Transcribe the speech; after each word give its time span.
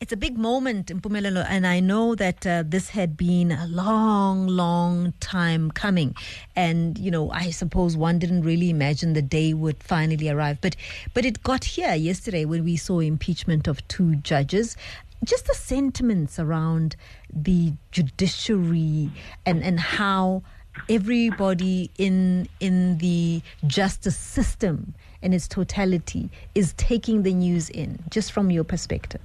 It's 0.00 0.12
a 0.12 0.16
big 0.16 0.36
moment, 0.36 0.86
Mpumelelo, 0.86 1.46
and 1.48 1.68
I 1.68 1.78
know 1.78 2.16
that 2.16 2.44
uh, 2.44 2.64
this 2.66 2.88
had 2.88 3.16
been 3.16 3.52
a 3.52 3.68
long, 3.68 4.48
long 4.48 5.12
time 5.20 5.70
coming. 5.70 6.16
And, 6.56 6.98
you 6.98 7.12
know, 7.12 7.30
I 7.30 7.50
suppose 7.50 7.96
one 7.96 8.18
didn't 8.18 8.42
really 8.42 8.70
imagine 8.70 9.12
the 9.12 9.22
day 9.22 9.54
would 9.54 9.80
finally 9.84 10.28
arrive. 10.28 10.58
But, 10.60 10.74
but 11.12 11.24
it 11.24 11.44
got 11.44 11.62
here 11.62 11.94
yesterday 11.94 12.44
when 12.44 12.64
we 12.64 12.76
saw 12.76 12.98
impeachment 12.98 13.68
of 13.68 13.86
two 13.86 14.16
judges. 14.16 14.76
Just 15.22 15.46
the 15.46 15.54
sentiments 15.54 16.40
around 16.40 16.96
the 17.32 17.74
judiciary 17.92 19.12
and, 19.46 19.62
and 19.62 19.78
how 19.78 20.42
everybody 20.88 21.90
in 21.98 22.48
in 22.60 22.98
the 22.98 23.42
justice 23.66 24.16
system 24.16 24.94
in 25.22 25.32
its 25.32 25.48
totality 25.48 26.30
is 26.54 26.74
taking 26.74 27.22
the 27.22 27.32
news 27.32 27.70
in, 27.70 27.98
just 28.10 28.32
from 28.32 28.50
your 28.50 28.64
perspective? 28.64 29.20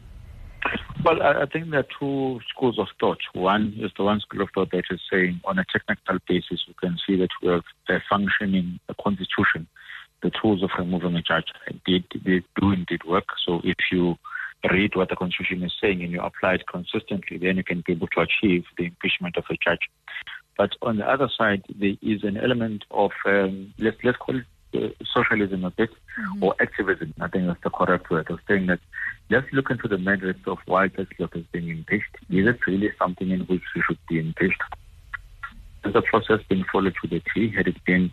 Well, 1.04 1.22
I, 1.22 1.44
I 1.44 1.46
think 1.46 1.72
there 1.72 1.80
are 1.80 1.88
two 2.00 2.40
schools 2.50 2.78
of 2.78 2.88
thought. 3.00 3.20
One 3.34 3.74
is 3.80 3.92
the 3.98 4.04
one 4.04 4.20
school 4.20 4.42
of 4.42 4.50
thought 4.54 4.72
that 4.72 4.84
is 4.90 5.00
saying, 5.12 5.40
on 5.46 5.58
a 5.58 5.66
technical 5.72 6.18
basis, 6.28 6.62
we 6.68 6.74
can 6.80 6.98
see 7.06 7.16
that 7.18 7.30
we 7.42 7.50
have 7.50 7.64
a 7.90 8.00
functioning 8.10 8.80
a 8.90 8.94
constitution. 9.02 9.68
The 10.22 10.32
tools 10.42 10.62
of 10.62 10.72
removing 10.78 11.16
a 11.16 11.22
judge 11.22 11.48
did, 11.86 12.04
they 12.26 12.44
do 12.60 12.72
indeed 12.72 13.04
work. 13.06 13.24
So 13.46 13.62
if 13.64 13.78
you 13.92 14.18
read 14.70 14.96
what 14.96 15.08
the 15.08 15.16
constitution 15.16 15.64
is 15.64 15.72
saying 15.82 16.04
and 16.04 16.12
you 16.12 16.22
apply 16.22 16.56
it 16.56 16.68
consistently, 16.68 17.38
then 17.38 17.56
you 17.56 17.64
can 17.64 17.82
be 17.86 17.94
able 17.94 18.08
to 18.08 18.20
achieve 18.20 18.66
the 18.78 18.86
impeachment 18.86 19.38
of 19.38 19.46
a 19.50 19.56
judge. 19.64 19.90
But 20.60 20.76
on 20.82 20.98
the 20.98 21.10
other 21.10 21.30
side, 21.30 21.64
there 21.74 21.96
is 22.02 22.26
an 22.26 22.36
element 22.36 22.84
of 22.92 23.12
um, 23.26 23.74
let's 23.80 23.96
let's 24.04 24.18
call 24.18 24.36
it 24.36 24.46
uh, 24.76 24.90
socialism 25.16 25.64
a 25.64 25.72
bit 25.72 25.90
mm-hmm. 25.90 26.44
or 26.44 26.54
activism. 26.60 27.14
I 27.22 27.30
think 27.30 27.48
that's 27.48 27.64
the 27.64 27.70
correct 27.70 28.10
word 28.10 28.30
of 28.30 28.40
saying 28.46 28.66
that 28.66 28.82
let's 29.30 29.48
look 29.54 29.72
into 29.72 29.88
the 29.88 29.98
merits 29.98 30.46
of 30.48 30.58
why 30.66 30.90
Tesla 30.90 31.30
is 31.34 31.46
being 31.54 31.70
impeached. 31.70 32.14
Is 32.30 32.46
it 32.46 32.68
really 32.68 32.92
something 33.00 33.30
in 33.30 33.40
which 33.52 33.64
we 33.74 33.82
should 33.88 34.00
be 34.10 34.20
impeached? 34.20 34.62
Has 35.86 35.94
the 35.94 36.02
process 36.02 36.42
been 36.50 36.66
followed 36.70 36.96
to 37.02 37.08
the 37.08 37.22
T? 37.34 37.50
Had 37.56 37.70
it 37.70 37.82
been 37.86 38.12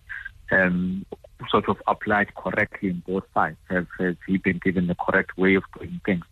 um, 0.53 1.05
sort 1.51 1.69
of 1.69 1.79
applied 1.89 2.33
correctly 2.37 2.91
in 2.91 3.03
both 3.09 3.25
sides? 3.35 3.57
Has, 3.71 3.87
has 3.99 4.15
he 4.29 4.37
been 4.37 4.61
given 4.65 4.87
the 4.87 4.95
correct 4.95 5.37
way 5.37 5.57
of 5.57 5.65
doing 5.77 6.01
things? 6.07 6.25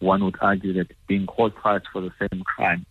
One 0.00 0.24
would 0.24 0.36
argue 0.40 0.72
that 0.72 0.90
being 1.06 1.28
called 1.28 1.54
twice 1.54 1.82
for 1.92 2.00
the 2.00 2.10
same 2.18 2.42
crime 2.42 2.86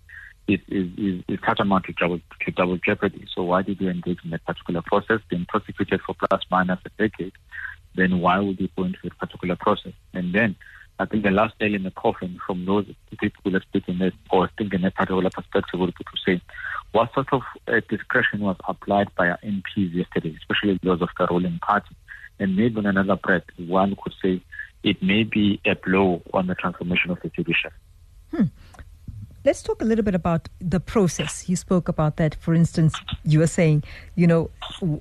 is, 0.49 0.59
is, 0.67 1.23
is, 1.27 1.39
tantamount 1.45 1.85
to 1.85 1.93
double, 1.93 2.19
to 2.41 2.51
double 2.51 2.77
jeopardy. 2.77 3.25
So 3.33 3.43
why 3.43 3.61
did 3.61 3.79
you 3.79 3.89
engage 3.89 4.19
in 4.23 4.31
that 4.31 4.45
particular 4.45 4.81
process? 4.81 5.19
Being 5.29 5.45
prosecuted 5.47 6.01
for 6.01 6.15
plus 6.15 6.41
minus 6.49 6.79
a 6.85 6.89
decade, 7.01 7.33
then 7.95 8.19
why 8.19 8.39
would 8.39 8.59
you 8.59 8.69
go 8.75 8.83
into 8.83 8.99
that 9.03 9.17
particular 9.17 9.55
process? 9.55 9.93
And 10.13 10.33
then 10.33 10.55
I 10.99 11.05
think 11.05 11.23
the 11.23 11.31
last 11.31 11.53
nail 11.61 11.75
in 11.75 11.83
the 11.83 11.91
coffin 11.91 12.39
from 12.45 12.65
those 12.65 12.85
people 13.19 13.51
who 13.51 13.55
are 13.55 13.61
speaking 13.61 13.99
that 13.99 14.13
or 14.31 14.49
think 14.57 14.73
in 14.73 14.81
that 14.81 14.95
particular 14.95 15.29
perspective 15.29 15.79
would 15.79 15.93
be 15.95 16.03
to 16.03 16.17
say 16.25 16.41
what 16.91 17.13
sort 17.13 17.31
of 17.31 17.41
uh, 17.67 17.79
discretion 17.89 18.41
was 18.41 18.57
applied 18.67 19.07
by 19.15 19.29
our 19.29 19.39
MPs 19.43 19.93
yesterday, 19.93 20.35
especially 20.37 20.79
those 20.83 21.01
of 21.01 21.09
the 21.17 21.27
ruling 21.29 21.59
party. 21.59 21.95
And 22.39 22.55
maybe 22.55 22.77
on 22.77 22.85
another 22.85 23.15
breath, 23.15 23.43
one 23.57 23.95
could 24.01 24.13
say 24.21 24.41
it 24.83 25.01
may 25.03 25.23
be 25.23 25.61
a 25.65 25.75
blow 25.75 26.21
on 26.33 26.47
the 26.47 26.55
transformation 26.55 27.11
of 27.11 27.19
the 27.21 27.29
judiciary. 27.29 27.75
Let's 29.49 29.63
talk 29.63 29.81
a 29.81 29.85
little 29.85 30.05
bit 30.05 30.13
about 30.13 30.47
the 30.61 30.79
process. 30.79 31.49
You 31.49 31.55
spoke 31.55 31.89
about 31.89 32.17
that. 32.17 32.35
For 32.35 32.53
instance, 32.53 32.93
you 33.23 33.39
were 33.39 33.47
saying, 33.47 33.83
you 34.13 34.27
know, 34.27 34.51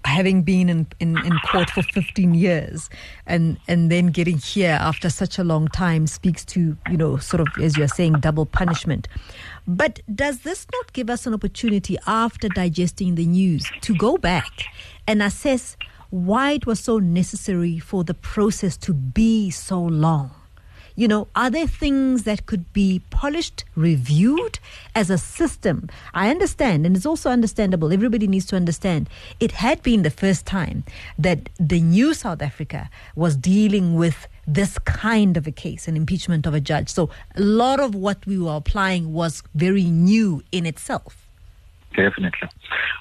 having 0.06 0.42
been 0.42 0.70
in, 0.70 0.86
in, 1.00 1.18
in 1.18 1.32
court 1.40 1.68
for 1.68 1.82
15 1.82 2.32
years 2.32 2.88
and, 3.26 3.58
and 3.68 3.92
then 3.92 4.06
getting 4.06 4.38
here 4.38 4.78
after 4.80 5.10
such 5.10 5.38
a 5.38 5.44
long 5.44 5.68
time 5.68 6.06
speaks 6.06 6.46
to, 6.46 6.78
you 6.88 6.96
know, 6.96 7.18
sort 7.18 7.42
of, 7.42 7.48
as 7.62 7.76
you're 7.76 7.88
saying, 7.88 8.20
double 8.20 8.46
punishment. 8.46 9.06
But 9.66 10.00
does 10.14 10.38
this 10.38 10.66
not 10.72 10.94
give 10.94 11.10
us 11.10 11.26
an 11.26 11.34
opportunity 11.34 11.98
after 12.06 12.48
digesting 12.48 13.16
the 13.16 13.26
news 13.26 13.70
to 13.82 13.94
go 13.96 14.16
back 14.16 14.64
and 15.06 15.22
assess 15.22 15.76
why 16.08 16.52
it 16.52 16.64
was 16.64 16.80
so 16.80 16.98
necessary 16.98 17.78
for 17.78 18.02
the 18.02 18.14
process 18.14 18.78
to 18.78 18.94
be 18.94 19.50
so 19.50 19.78
long? 19.78 20.37
You 20.98 21.06
know, 21.06 21.28
are 21.36 21.48
there 21.48 21.68
things 21.68 22.24
that 22.24 22.46
could 22.46 22.72
be 22.72 23.00
polished, 23.10 23.64
reviewed 23.76 24.58
as 24.96 25.10
a 25.10 25.16
system? 25.16 25.88
I 26.12 26.28
understand, 26.28 26.84
and 26.84 26.96
it's 26.96 27.06
also 27.06 27.30
understandable. 27.30 27.92
Everybody 27.92 28.26
needs 28.26 28.46
to 28.46 28.56
understand. 28.56 29.08
It 29.38 29.52
had 29.52 29.80
been 29.84 30.02
the 30.02 30.10
first 30.10 30.44
time 30.44 30.82
that 31.16 31.50
the 31.60 31.80
new 31.80 32.14
South 32.14 32.42
Africa 32.42 32.90
was 33.14 33.36
dealing 33.36 33.94
with 33.94 34.26
this 34.44 34.76
kind 34.80 35.36
of 35.36 35.46
a 35.46 35.52
case, 35.52 35.86
an 35.86 35.96
impeachment 35.96 36.46
of 36.46 36.54
a 36.54 36.60
judge. 36.60 36.88
So 36.88 37.10
a 37.36 37.40
lot 37.40 37.78
of 37.78 37.94
what 37.94 38.26
we 38.26 38.36
were 38.36 38.56
applying 38.56 39.12
was 39.12 39.44
very 39.54 39.84
new 39.84 40.42
in 40.50 40.66
itself. 40.66 41.28
Definitely. 41.94 42.48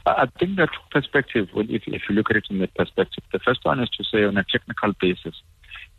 I 0.06 0.28
think 0.38 0.58
that 0.58 0.70
perspective, 0.92 1.50
if, 1.56 1.82
if 1.88 2.04
you 2.08 2.16
look 2.16 2.30
at 2.30 2.36
it 2.36 2.46
in 2.52 2.60
that 2.60 2.76
perspective, 2.76 3.24
the 3.34 3.40
first 3.40 3.66
one 3.66 3.80
is 3.80 3.90
to 3.98 4.04
say 4.04 4.24
on 4.24 4.38
a 4.38 4.46
technical 4.52 4.94
basis, 5.02 5.36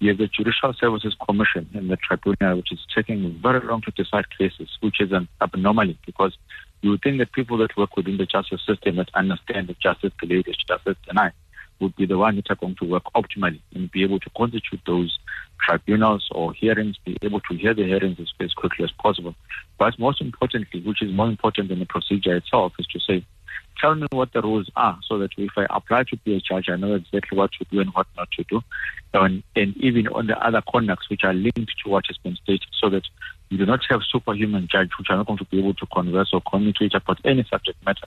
you 0.01 0.11
have 0.11 0.19
the 0.19 0.29
Judicial 0.29 0.73
Services 0.75 1.17
Commission 1.27 1.69
and 1.75 1.91
the 1.91 1.97
tribunal, 1.97 2.57
which 2.59 2.73
is 2.73 2.79
taking 2.95 3.39
very 3.43 3.67
long 3.67 3.83
to 3.83 3.91
decide 3.93 4.27
cases, 4.37 4.69
which 4.81 5.01
is 5.01 5.13
an 5.13 5.29
abnormality 5.41 5.99
because 6.07 6.37
you 6.83 6.91
would 6.91 7.03
think 7.03 7.19
that 7.19 7.33
people 7.33 7.59
that 7.59 7.77
work 7.77 7.97
within 7.97 8.17
the 8.17 8.27
justice 8.27 8.61
system 8.65 8.97
that 8.97 9.11
understand 9.15 9.69
that 9.69 9.81
justice 9.81 10.13
delayed 10.21 10.47
is 10.47 10.57
justice 10.57 10.97
denied 11.07 11.33
would 11.81 11.95
be 11.97 12.07
the 12.07 12.19
one 12.19 12.37
that 12.37 12.51
are 12.51 12.57
going 12.57 12.75
to 12.77 12.85
work 12.85 13.05
optimally 13.15 13.61
and 13.75 13.91
be 13.91 14.03
able 14.03 14.19
to 14.19 14.31
constitute 14.37 14.81
those 14.87 15.17
tribunals 15.61 16.27
or 16.33 16.53
hearings, 16.53 16.97
be 17.05 17.17
able 17.23 17.41
to 17.41 17.57
hear 17.57 17.75
the 17.75 17.85
hearings 17.85 18.19
as, 18.21 18.29
as 18.41 18.53
quickly 18.53 18.85
as 18.85 18.91
possible. 18.93 19.35
But 19.79 19.99
most 19.99 20.21
importantly, 20.21 20.83
which 20.83 21.03
is 21.03 21.13
more 21.13 21.29
important 21.29 21.69
than 21.69 21.79
the 21.79 21.87
procedure 21.87 22.37
itself, 22.37 22.73
is 22.79 22.87
to 22.87 23.01
say, 23.01 23.25
tell 23.81 23.95
me 23.95 24.07
what 24.11 24.33
the 24.33 24.43
rules 24.43 24.71
are 24.77 24.99
so 25.07 25.19
that 25.19 25.31
if 25.37 25.51
I 25.57 25.67
apply 25.71 26.05
to 26.05 26.17
be 26.19 26.37
a 26.37 26.41
judge, 26.41 26.69
I 26.69 26.77
know 26.77 26.95
exactly 26.95 27.37
what 27.37 27.53
to 27.53 27.65
do 27.71 27.81
and 27.81 27.91
what 27.91 28.07
not 28.17 28.31
to 28.33 28.45
do. 28.45 28.61
And, 29.15 29.43
and 29.57 29.77
even 29.79 30.09
on 30.09 30.27
the 30.27 30.39
other 30.39 30.63
conducts 30.71 31.09
which 31.09 31.25
are 31.25 31.33
linked 31.33 31.73
to 31.85 31.91
what 31.91 32.05
has 32.09 32.17
been 32.19 32.37
stated 32.37 32.69
so 32.81 32.91
that 32.91 33.05
you 33.49 33.59
do 33.59 33.67
not 33.67 33.81
have 33.89 34.01
superhuman 34.11 34.69
judges 34.71 34.93
which 34.99 35.09
are 35.11 35.17
not 35.17 35.27
going 35.27 35.39
to 35.39 35.45
be 35.47 35.59
able 35.59 35.75
to 35.75 35.87
converse 35.87 36.31
or 36.33 36.43
communicate 36.51 36.95
about 36.95 37.19
any 37.25 37.45
subject 37.51 37.79
matter 37.85 38.07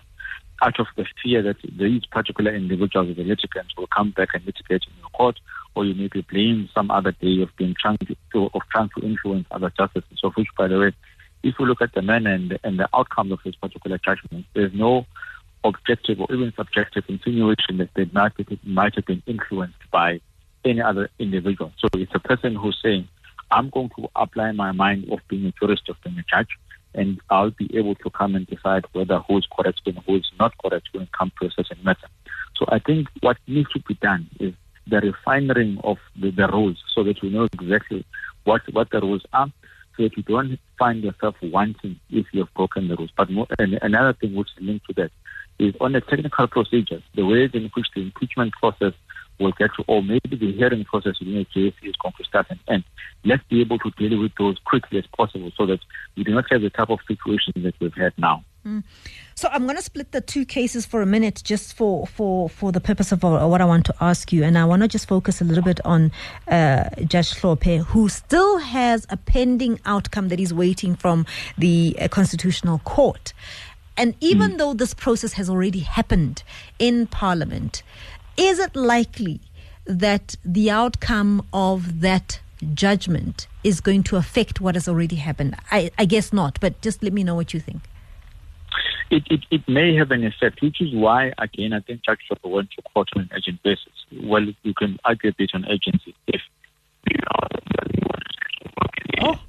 out 0.61 0.79
of 0.79 0.87
the 0.95 1.05
fear 1.21 1.41
that 1.41 1.57
these 1.77 2.05
particular 2.05 2.53
individuals, 2.53 3.15
the 3.15 3.23
litigants, 3.23 3.75
will 3.77 3.87
come 3.87 4.11
back 4.11 4.29
and 4.33 4.45
litigate 4.45 4.83
in 4.87 4.93
your 4.99 5.09
court, 5.09 5.39
or 5.75 5.85
you 5.85 5.95
may 5.95 6.07
be 6.07 6.21
blamed 6.21 6.69
some 6.73 6.91
other 6.91 7.11
day 7.13 7.41
of 7.41 7.49
being 7.57 7.75
trying 7.79 7.97
to, 7.97 8.49
of 8.53 8.61
trying 8.71 8.89
to 8.97 9.05
influence 9.05 9.47
other 9.51 9.71
justices. 9.75 10.19
So, 10.19 10.29
which, 10.31 10.47
by 10.57 10.67
the 10.67 10.79
way, 10.79 10.93
if 11.43 11.55
you 11.59 11.65
look 11.65 11.81
at 11.81 11.93
the 11.93 12.01
manner 12.01 12.33
and, 12.33 12.59
and 12.63 12.79
the 12.79 12.87
outcome 12.93 13.31
of 13.31 13.39
this 13.43 13.55
particular 13.55 13.97
judgment, 13.97 14.45
there's 14.53 14.73
no 14.73 15.05
objective 15.63 16.19
or 16.19 16.27
even 16.33 16.53
subjective 16.55 17.03
insinuation 17.07 17.77
that 17.77 17.89
they 17.95 18.05
might, 18.11 18.33
might 18.63 18.95
have 18.95 19.05
been 19.05 19.23
influenced 19.25 19.77
by 19.91 20.19
any 20.65 20.81
other 20.81 21.09
individual. 21.19 21.71
So 21.77 21.87
it's 21.93 22.13
a 22.15 22.19
person 22.19 22.55
who's 22.55 22.79
saying, 22.83 23.07
I'm 23.51 23.69
going 23.69 23.89
to 23.97 24.09
apply 24.15 24.51
my 24.53 24.71
mind 24.71 25.11
of 25.11 25.19
being 25.27 25.45
a 25.45 25.53
jurist, 25.59 25.89
of 25.89 25.97
being 26.03 26.17
a 26.17 26.23
judge, 26.23 26.49
and 26.93 27.19
I'll 27.29 27.51
be 27.51 27.69
able 27.77 27.95
to 27.95 28.09
come 28.09 28.35
and 28.35 28.47
decide 28.47 28.85
whether 28.93 29.19
who 29.19 29.37
is 29.37 29.47
correct 29.55 29.81
and 29.85 29.99
who 30.05 30.17
is 30.17 30.31
not 30.39 30.57
correct 30.57 30.89
when 30.91 31.03
it 31.03 31.11
comes 31.11 31.31
to 31.39 31.47
a 31.47 31.51
certain 31.51 31.83
matter. 31.83 32.07
So 32.55 32.65
I 32.69 32.79
think 32.79 33.07
what 33.21 33.37
needs 33.47 33.71
to 33.71 33.79
be 33.79 33.95
done 33.95 34.29
is 34.39 34.53
the 34.87 34.99
refining 34.99 35.79
of 35.83 35.97
the, 36.19 36.31
the 36.31 36.47
rules 36.47 36.77
so 36.93 37.03
that 37.03 37.21
we 37.21 37.29
know 37.29 37.47
exactly 37.53 38.05
what, 38.43 38.61
what 38.73 38.89
the 38.89 39.01
rules 39.01 39.25
are 39.33 39.51
so 39.97 40.03
that 40.03 40.15
you 40.17 40.23
don't 40.23 40.59
find 40.77 41.03
yourself 41.03 41.35
wanting 41.41 41.99
if 42.09 42.25
you 42.31 42.41
have 42.41 42.53
broken 42.53 42.87
the 42.87 42.95
rules. 42.95 43.11
But 43.15 43.29
more, 43.29 43.47
and 43.59 43.77
another 43.81 44.13
thing 44.13 44.35
which 44.35 44.49
is 44.57 44.63
linked 44.63 44.87
to 44.87 44.93
that 44.95 45.11
is 45.61 45.75
on 45.79 45.93
the 45.93 46.01
technical 46.01 46.47
procedures, 46.47 47.03
the 47.15 47.25
ways 47.25 47.51
in 47.53 47.69
which 47.75 47.87
the 47.95 48.01
impeachment 48.01 48.51
process 48.53 48.93
will 49.39 49.51
get 49.53 49.71
to, 49.75 49.83
or 49.87 50.01
maybe 50.01 50.35
the 50.35 50.51
hearing 50.53 50.83
process 50.85 51.19
within 51.19 51.35
the 51.35 51.45
case 51.45 51.73
is 51.83 51.95
going 52.01 52.13
to 52.17 52.23
start 52.23 52.47
and 52.49 52.59
end. 52.67 52.83
Let's 53.23 53.43
be 53.49 53.61
able 53.61 53.77
to 53.79 53.91
deal 53.91 54.19
with 54.19 54.31
those 54.37 54.57
quickly 54.65 54.99
as 54.99 55.05
possible 55.15 55.51
so 55.57 55.65
that 55.67 55.79
we 56.15 56.23
do 56.23 56.33
not 56.33 56.45
have 56.51 56.61
the 56.61 56.69
type 56.69 56.89
of 56.89 56.99
situation 57.07 57.53
that 57.57 57.75
we've 57.79 57.93
had 57.93 58.13
now. 58.17 58.43
So 59.33 59.49
I'm 59.51 59.63
going 59.63 59.75
to 59.75 59.81
split 59.81 60.11
the 60.11 60.21
two 60.21 60.45
cases 60.45 60.85
for 60.85 61.01
a 61.01 61.05
minute, 61.05 61.41
just 61.43 61.73
for 61.73 62.05
for 62.05 62.47
for 62.47 62.71
the 62.71 62.79
purpose 62.79 63.11
of 63.11 63.23
what 63.23 63.59
I 63.59 63.65
want 63.65 63.85
to 63.87 63.95
ask 63.99 64.31
you, 64.31 64.43
and 64.43 64.55
I 64.55 64.65
want 64.65 64.83
to 64.83 64.87
just 64.87 65.07
focus 65.07 65.41
a 65.41 65.43
little 65.43 65.63
bit 65.63 65.79
on 65.83 66.11
uh, 66.47 66.89
Judge 67.07 67.33
Hlophe, 67.33 67.83
who 67.85 68.07
still 68.07 68.59
has 68.59 69.07
a 69.09 69.17
pending 69.17 69.79
outcome 69.83 70.27
that 70.27 70.37
he's 70.37 70.53
waiting 70.53 70.95
from 70.95 71.25
the 71.57 71.97
uh, 71.99 72.07
Constitutional 72.07 72.77
Court. 72.79 73.33
And 73.97 74.15
even 74.19 74.51
hmm. 74.51 74.57
though 74.57 74.73
this 74.73 74.93
process 74.93 75.33
has 75.33 75.49
already 75.49 75.79
happened 75.79 76.43
in 76.79 77.07
Parliament, 77.07 77.83
is 78.37 78.59
it 78.59 78.75
likely 78.75 79.41
that 79.85 80.35
the 80.45 80.69
outcome 80.71 81.45
of 81.53 82.01
that 82.01 82.39
judgment 82.73 83.47
is 83.63 83.81
going 83.81 84.03
to 84.03 84.15
affect 84.15 84.61
what 84.61 84.75
has 84.75 84.87
already 84.87 85.17
happened? 85.17 85.55
I, 85.71 85.91
I 85.97 86.05
guess 86.05 86.31
not, 86.31 86.59
but 86.61 86.81
just 86.81 87.03
let 87.03 87.13
me 87.13 87.23
know 87.23 87.35
what 87.35 87.53
you 87.53 87.59
think. 87.59 87.81
It, 89.09 89.23
it, 89.29 89.41
it 89.51 89.67
may 89.67 89.93
have 89.95 90.11
an 90.11 90.23
effect, 90.23 90.61
which 90.61 90.79
is 90.79 90.93
why, 90.93 91.33
again, 91.37 91.73
I 91.73 91.81
think 91.81 92.01
Judge 92.05 92.19
Hlophe 92.29 92.49
went 92.49 92.71
to 92.71 92.81
court 92.93 93.09
on 93.13 93.23
an 93.23 93.29
urgent 93.33 93.61
basis. 93.61 93.91
Well, 94.23 94.45
you 94.63 94.73
can 94.73 94.97
argue 95.03 95.31
a 95.31 95.33
bit 95.33 95.51
on 95.53 95.65
urgency 95.65 96.15
if 96.27 96.41
you 97.09 97.17
know, 97.17 97.49
Oh, 99.21 99.39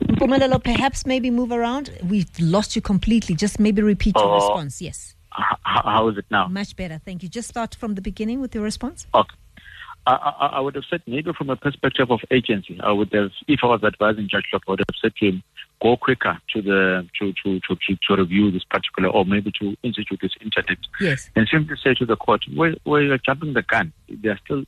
Mpumelelo, 0.00 0.62
perhaps 0.62 1.06
maybe 1.06 1.30
move 1.30 1.52
around. 1.52 1.90
We've 2.02 2.30
lost 2.40 2.74
you 2.76 2.82
completely. 2.82 3.34
Just 3.34 3.58
maybe 3.60 3.82
repeat 3.82 4.14
your 4.16 4.24
Oh. 4.26 4.34
response. 4.34 4.80
Yes, 4.82 5.14
h- 5.38 5.44
how 5.64 6.08
is 6.08 6.16
it 6.18 6.26
now? 6.30 6.48
much 6.48 6.74
better. 6.76 7.00
Thank 7.04 7.22
you. 7.22 7.28
Just 7.28 7.48
start 7.48 7.74
from 7.74 7.94
the 7.94 8.02
beginning 8.02 8.40
with 8.40 8.54
your 8.54 8.64
response. 8.64 9.06
Okay. 9.14 9.34
I, 10.08 10.12
I, 10.12 10.46
I 10.58 10.60
would 10.60 10.76
have 10.76 10.84
said 10.88 11.02
maybe 11.08 11.32
from 11.36 11.50
a 11.50 11.56
perspective 11.56 12.12
of 12.12 12.20
agency, 12.30 12.78
I 12.80 12.92
would 12.92 13.12
have, 13.12 13.32
if 13.48 13.60
I 13.64 13.66
was 13.66 13.82
advising 13.82 14.28
Judge 14.30 14.44
Hlophe, 14.52 14.62
I 14.68 14.70
would 14.72 14.78
have 14.80 14.96
said 15.02 15.16
to 15.16 15.26
him, 15.26 15.42
go 15.82 15.96
quicker 15.96 16.38
to 16.54 16.62
the 16.62 17.08
to 17.18 17.32
to 17.42 17.58
to, 17.60 17.74
to, 17.74 17.96
to 18.08 18.16
review 18.22 18.52
this 18.52 18.62
particular, 18.64 19.08
or 19.08 19.24
maybe 19.24 19.50
to 19.60 19.76
institute 19.82 20.20
this 20.22 20.30
interdict, 20.40 20.86
Yes. 21.00 21.28
and 21.34 21.48
simply 21.50 21.74
say 21.82 21.94
to 21.94 22.06
the 22.06 22.16
court, 22.16 22.44
well, 22.56 22.72
well 22.84 23.02
you're 23.02 23.18
jumping 23.18 23.52
the 23.54 23.62
gun. 23.62 23.92
There 24.08 24.30
are 24.32 24.38
still 24.44 24.64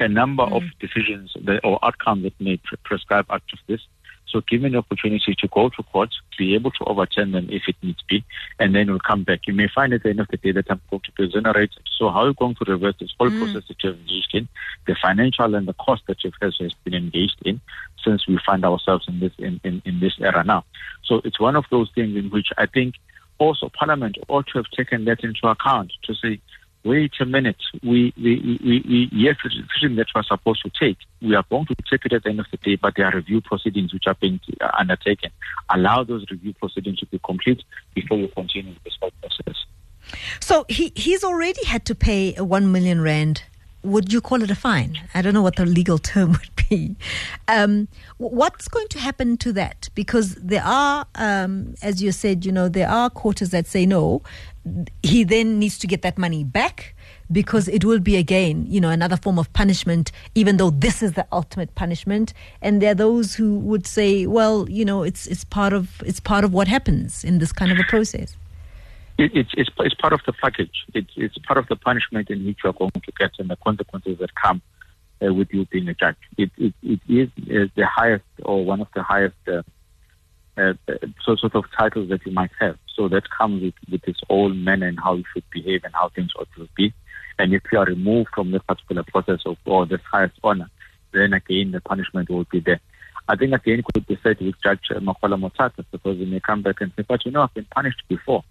a 0.00 0.08
number 0.08 0.42
of 0.42 0.62
mm. 0.62 0.78
decisions 0.80 1.32
that, 1.44 1.60
or 1.64 1.78
outcomes 1.84 2.24
that 2.24 2.40
may 2.40 2.56
pre- 2.58 2.78
prescribe 2.84 3.26
out 3.30 3.42
of 3.52 3.58
this. 3.66 3.80
So 4.26 4.40
given 4.48 4.72
the 4.72 4.78
opportunity 4.78 5.36
to 5.38 5.48
go 5.48 5.68
to 5.68 5.82
court, 5.84 6.10
be 6.36 6.54
able 6.54 6.72
to 6.72 6.84
overturn 6.86 7.30
them 7.30 7.46
if 7.50 7.62
it 7.68 7.76
needs 7.82 8.02
be, 8.08 8.24
and 8.58 8.74
then 8.74 8.88
we'll 8.88 8.98
come 8.98 9.22
back. 9.22 9.46
You 9.46 9.54
may 9.54 9.68
find 9.72 9.92
at 9.92 10.02
the 10.02 10.10
end 10.10 10.18
of 10.18 10.26
the 10.28 10.38
day 10.38 10.50
that 10.50 10.66
I'm 10.68 10.80
going 10.90 11.02
to 11.02 11.12
be 11.12 11.24
exonerated. 11.24 11.78
So 11.96 12.10
how 12.10 12.22
are 12.22 12.28
you 12.28 12.34
going 12.34 12.56
to 12.56 12.64
reverse 12.72 12.96
this 12.98 13.14
whole 13.16 13.30
mm. 13.30 13.38
process 13.38 13.68
that 13.68 13.76
you've 13.84 13.96
engaged 14.00 14.34
in, 14.34 14.48
the 14.88 14.96
financial 15.00 15.54
and 15.54 15.68
the 15.68 15.74
cost 15.74 16.02
that 16.08 16.24
you've 16.24 16.34
has, 16.42 16.56
has 16.58 16.74
been 16.82 16.94
engaged 16.94 17.40
in 17.44 17.60
since 18.04 18.26
we 18.26 18.38
find 18.44 18.64
ourselves 18.64 19.06
in 19.06 19.20
this 19.20 19.32
in, 19.38 19.60
in, 19.62 19.80
in 19.84 20.00
this 20.00 20.14
era 20.18 20.42
now. 20.42 20.64
So 21.04 21.20
it's 21.24 21.38
one 21.38 21.54
of 21.54 21.66
those 21.70 21.90
things 21.94 22.16
in 22.16 22.30
which 22.30 22.48
I 22.58 22.66
think 22.66 22.96
also 23.38 23.68
Parliament 23.68 24.18
ought 24.28 24.46
to 24.48 24.58
have 24.58 24.70
taken 24.70 25.04
that 25.04 25.22
into 25.22 25.46
account 25.46 25.92
to 26.04 26.14
say, 26.14 26.40
wait 26.84 27.12
a 27.20 27.24
minute, 27.24 27.56
we, 27.82 28.12
we, 28.16 28.58
we, 28.62 28.84
we 28.86 29.08
yes, 29.12 29.36
the 29.42 29.48
decision 29.48 29.96
that 29.96 30.06
we're 30.14 30.22
supposed 30.22 30.62
to 30.62 30.70
take, 30.78 30.98
we 31.22 31.34
are 31.34 31.44
going 31.50 31.66
to 31.66 31.74
take 31.90 32.04
it 32.04 32.12
at 32.12 32.22
the 32.22 32.30
end 32.30 32.40
of 32.40 32.46
the 32.50 32.58
day, 32.58 32.76
but 32.76 32.94
there 32.96 33.06
are 33.06 33.16
review 33.16 33.40
proceedings 33.40 33.92
which 33.92 34.04
are 34.06 34.16
being 34.20 34.38
uh, 34.60 34.70
undertaken. 34.78 35.30
Allow 35.70 36.04
those 36.04 36.24
review 36.30 36.54
proceedings 36.54 36.98
to 36.98 37.06
be 37.06 37.18
complete 37.24 37.62
before 37.94 38.18
you 38.18 38.28
continue 38.28 38.74
with 38.74 38.84
this 38.84 38.96
whole 39.00 39.10
process. 39.20 39.64
So 40.40 40.66
he 40.68 40.92
he's 40.94 41.24
already 41.24 41.64
had 41.64 41.86
to 41.86 41.94
pay 41.94 42.34
a 42.36 42.44
one 42.44 42.70
million 42.70 43.00
rand. 43.00 43.42
Would 43.84 44.12
you 44.12 44.20
call 44.22 44.42
it 44.42 44.50
a 44.50 44.54
fine? 44.54 44.98
I 45.12 45.20
don't 45.20 45.34
know 45.34 45.42
what 45.42 45.56
the 45.56 45.66
legal 45.66 45.98
term 45.98 46.32
would 46.40 46.68
be. 46.70 46.96
Um, 47.48 47.88
what's 48.16 48.66
going 48.66 48.88
to 48.88 48.98
happen 48.98 49.36
to 49.38 49.52
that? 49.52 49.90
Because 49.94 50.34
there 50.36 50.64
are, 50.64 51.06
um, 51.16 51.74
as 51.82 52.02
you 52.02 52.10
said, 52.10 52.46
you 52.46 52.52
know, 52.52 52.68
there 52.68 52.88
are 52.88 53.10
quarters 53.10 53.50
that 53.50 53.66
say 53.66 53.84
no. 53.84 54.22
He 55.02 55.24
then 55.24 55.58
needs 55.58 55.78
to 55.80 55.86
get 55.86 56.00
that 56.00 56.16
money 56.16 56.44
back 56.44 56.94
because 57.30 57.68
it 57.68 57.84
will 57.84 57.98
be 57.98 58.16
again, 58.16 58.64
you 58.68 58.80
know, 58.80 58.88
another 58.88 59.18
form 59.18 59.38
of 59.38 59.52
punishment. 59.52 60.10
Even 60.34 60.56
though 60.56 60.70
this 60.70 61.02
is 61.02 61.12
the 61.12 61.26
ultimate 61.30 61.74
punishment, 61.74 62.32
and 62.62 62.80
there 62.80 62.92
are 62.92 62.94
those 62.94 63.34
who 63.34 63.58
would 63.58 63.86
say, 63.86 64.26
well, 64.26 64.66
you 64.70 64.84
know, 64.84 65.02
it's 65.02 65.26
it's 65.26 65.44
part 65.44 65.74
of 65.74 66.02
it's 66.06 66.20
part 66.20 66.44
of 66.44 66.54
what 66.54 66.68
happens 66.68 67.22
in 67.22 67.38
this 67.38 67.52
kind 67.52 67.70
of 67.70 67.78
a 67.78 67.84
process. 67.84 68.34
It, 69.16 69.30
it's, 69.34 69.50
it's, 69.54 69.70
it's 69.78 69.94
part 69.94 70.12
of 70.12 70.20
the 70.26 70.32
package. 70.32 70.84
It's, 70.92 71.10
it's 71.16 71.38
part 71.38 71.58
of 71.58 71.68
the 71.68 71.76
punishment 71.76 72.30
in 72.30 72.44
which 72.44 72.58
you 72.64 72.70
are 72.70 72.74
going 72.74 72.90
to 72.90 73.12
get 73.18 73.30
and 73.38 73.48
the 73.48 73.56
consequences 73.56 74.18
that 74.18 74.34
come 74.34 74.60
uh, 75.24 75.32
with 75.32 75.48
you 75.52 75.66
being 75.66 75.88
a 75.88 75.94
judge. 75.94 76.16
It, 76.36 76.50
it, 76.56 76.74
it 76.82 77.00
is 77.08 77.28
uh, 77.38 77.68
the 77.76 77.86
highest 77.86 78.24
or 78.42 78.64
one 78.64 78.80
of 78.80 78.88
the 78.94 79.02
highest 79.02 79.36
uh, 79.46 79.62
uh, 80.56 80.74
so 81.24 81.36
sort 81.36 81.54
of 81.54 81.64
titles 81.76 82.08
that 82.10 82.24
you 82.26 82.32
might 82.32 82.50
have. 82.60 82.76
So 82.94 83.08
that 83.08 83.24
comes 83.30 83.62
with, 83.62 83.74
with 83.90 84.06
its 84.06 84.20
own 84.30 84.64
manner 84.64 84.86
and 84.86 84.98
how 84.98 85.14
you 85.14 85.24
should 85.32 85.44
behave 85.50 85.84
and 85.84 85.94
how 85.94 86.10
things 86.10 86.30
ought 86.38 86.48
to 86.56 86.68
be. 86.76 86.92
And 87.38 87.52
if 87.52 87.62
you 87.72 87.78
are 87.78 87.86
removed 87.86 88.30
from 88.34 88.52
this 88.52 88.62
particular 88.62 89.02
process 89.02 89.40
of 89.46 89.56
or 89.64 89.86
this 89.86 90.00
highest 90.10 90.38
honor, 90.44 90.70
then 91.12 91.32
again 91.32 91.72
the 91.72 91.80
punishment 91.80 92.30
will 92.30 92.46
be 92.50 92.60
there. 92.60 92.80
I 93.26 93.36
think 93.36 93.54
again 93.54 93.82
could 93.92 94.06
be 94.06 94.18
said 94.22 94.40
with 94.40 94.54
Judge 94.62 94.88
Nkola 94.90 95.40
Motata 95.40 95.84
because 95.90 96.18
he 96.18 96.26
may 96.26 96.40
come 96.40 96.62
back 96.62 96.80
and 96.80 96.92
say, 96.96 97.04
but 97.08 97.24
you 97.24 97.32
know, 97.32 97.42
I've 97.42 97.54
been 97.54 97.66
punished 97.74 98.02
before. 98.08 98.44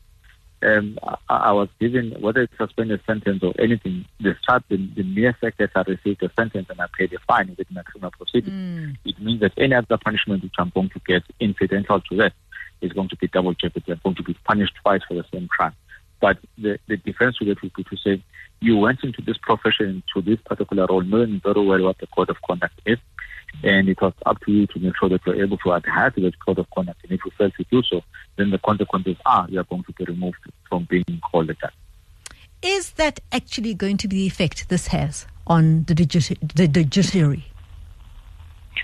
Um, 0.63 0.97
I, 1.03 1.35
I 1.35 1.51
was 1.51 1.69
given, 1.79 2.15
whether 2.21 2.41
it's 2.41 2.57
suspended 2.57 3.01
sentence 3.05 3.43
or 3.43 3.53
anything, 3.59 4.05
the 4.19 4.35
start, 4.41 4.63
the, 4.69 4.77
the 4.77 5.03
mere 5.03 5.35
fact 5.39 5.57
that 5.57 5.71
I 5.75 5.81
received 5.81 6.23
a 6.23 6.31
sentence 6.33 6.67
and 6.69 6.79
I 6.79 6.85
paid 6.97 7.13
a 7.13 7.19
fine 7.27 7.55
within 7.57 7.77
a 7.77 7.83
criminal 7.83 8.11
proceeding, 8.11 8.97
it 9.05 9.19
means 9.19 9.41
that 9.41 9.53
any 9.57 9.75
other 9.75 9.97
punishment 9.97 10.43
which 10.43 10.53
I'm 10.57 10.71
going 10.73 10.89
to 10.89 11.01
get 11.05 11.23
incidental 11.39 12.01
to 12.01 12.15
that 12.17 12.33
is 12.81 12.93
going 12.93 13.09
to 13.09 13.17
be 13.17 13.27
double 13.27 13.53
jeopardy. 13.53 13.91
I'm 13.91 13.99
going 14.03 14.15
to 14.15 14.23
be 14.23 14.35
punished 14.45 14.73
twice 14.81 15.01
for 15.07 15.15
the 15.15 15.25
same 15.33 15.47
crime. 15.47 15.73
But 16.21 16.37
the, 16.57 16.79
the 16.87 16.97
difference 16.97 17.39
with 17.39 17.49
it 17.49 17.61
would 17.61 17.73
be 17.73 17.83
to 17.83 17.97
say 17.97 18.23
you 18.61 18.77
went 18.77 19.03
into 19.03 19.21
this 19.21 19.37
profession, 19.37 20.03
into 20.15 20.29
this 20.29 20.39
particular 20.45 20.85
role, 20.89 21.01
knowing 21.01 21.41
very 21.43 21.65
well 21.65 21.81
what 21.81 21.97
the 21.97 22.07
code 22.07 22.29
of 22.29 22.37
conduct 22.47 22.79
is, 22.85 22.97
and 23.61 23.87
it 23.87 24.01
was 24.01 24.13
up 24.25 24.39
to 24.41 24.51
you 24.51 24.67
to 24.67 24.79
make 24.79 24.93
sure 24.97 25.09
that 25.09 25.21
you're 25.25 25.41
able 25.41 25.57
to 25.59 25.71
adhere 25.71 26.09
to 26.11 26.21
that 26.21 26.39
code 26.45 26.59
of 26.59 26.69
conduct. 26.71 26.99
And 27.03 27.11
if 27.11 27.21
you 27.23 27.31
fail 27.37 27.51
to 27.51 27.63
do 27.71 27.83
so, 27.83 28.01
then 28.37 28.49
the 28.49 28.57
consequences 28.57 29.17
are 29.25 29.47
you 29.49 29.59
are 29.59 29.63
going 29.65 29.83
to 29.83 29.93
be 29.93 30.05
removed 30.05 30.37
from 30.67 30.87
being 30.89 31.21
called 31.31 31.49
a 31.49 31.53
judge. 31.53 31.71
Is 32.61 32.91
that 32.91 33.19
actually 33.31 33.73
going 33.73 33.97
to 33.97 34.07
be 34.07 34.15
the 34.15 34.27
effect 34.27 34.69
this 34.69 34.87
has 34.87 35.27
on 35.45 35.83
the, 35.83 35.93
judici- 35.93 36.37
the, 36.55 36.67
the 36.67 36.83
judiciary? 36.83 37.45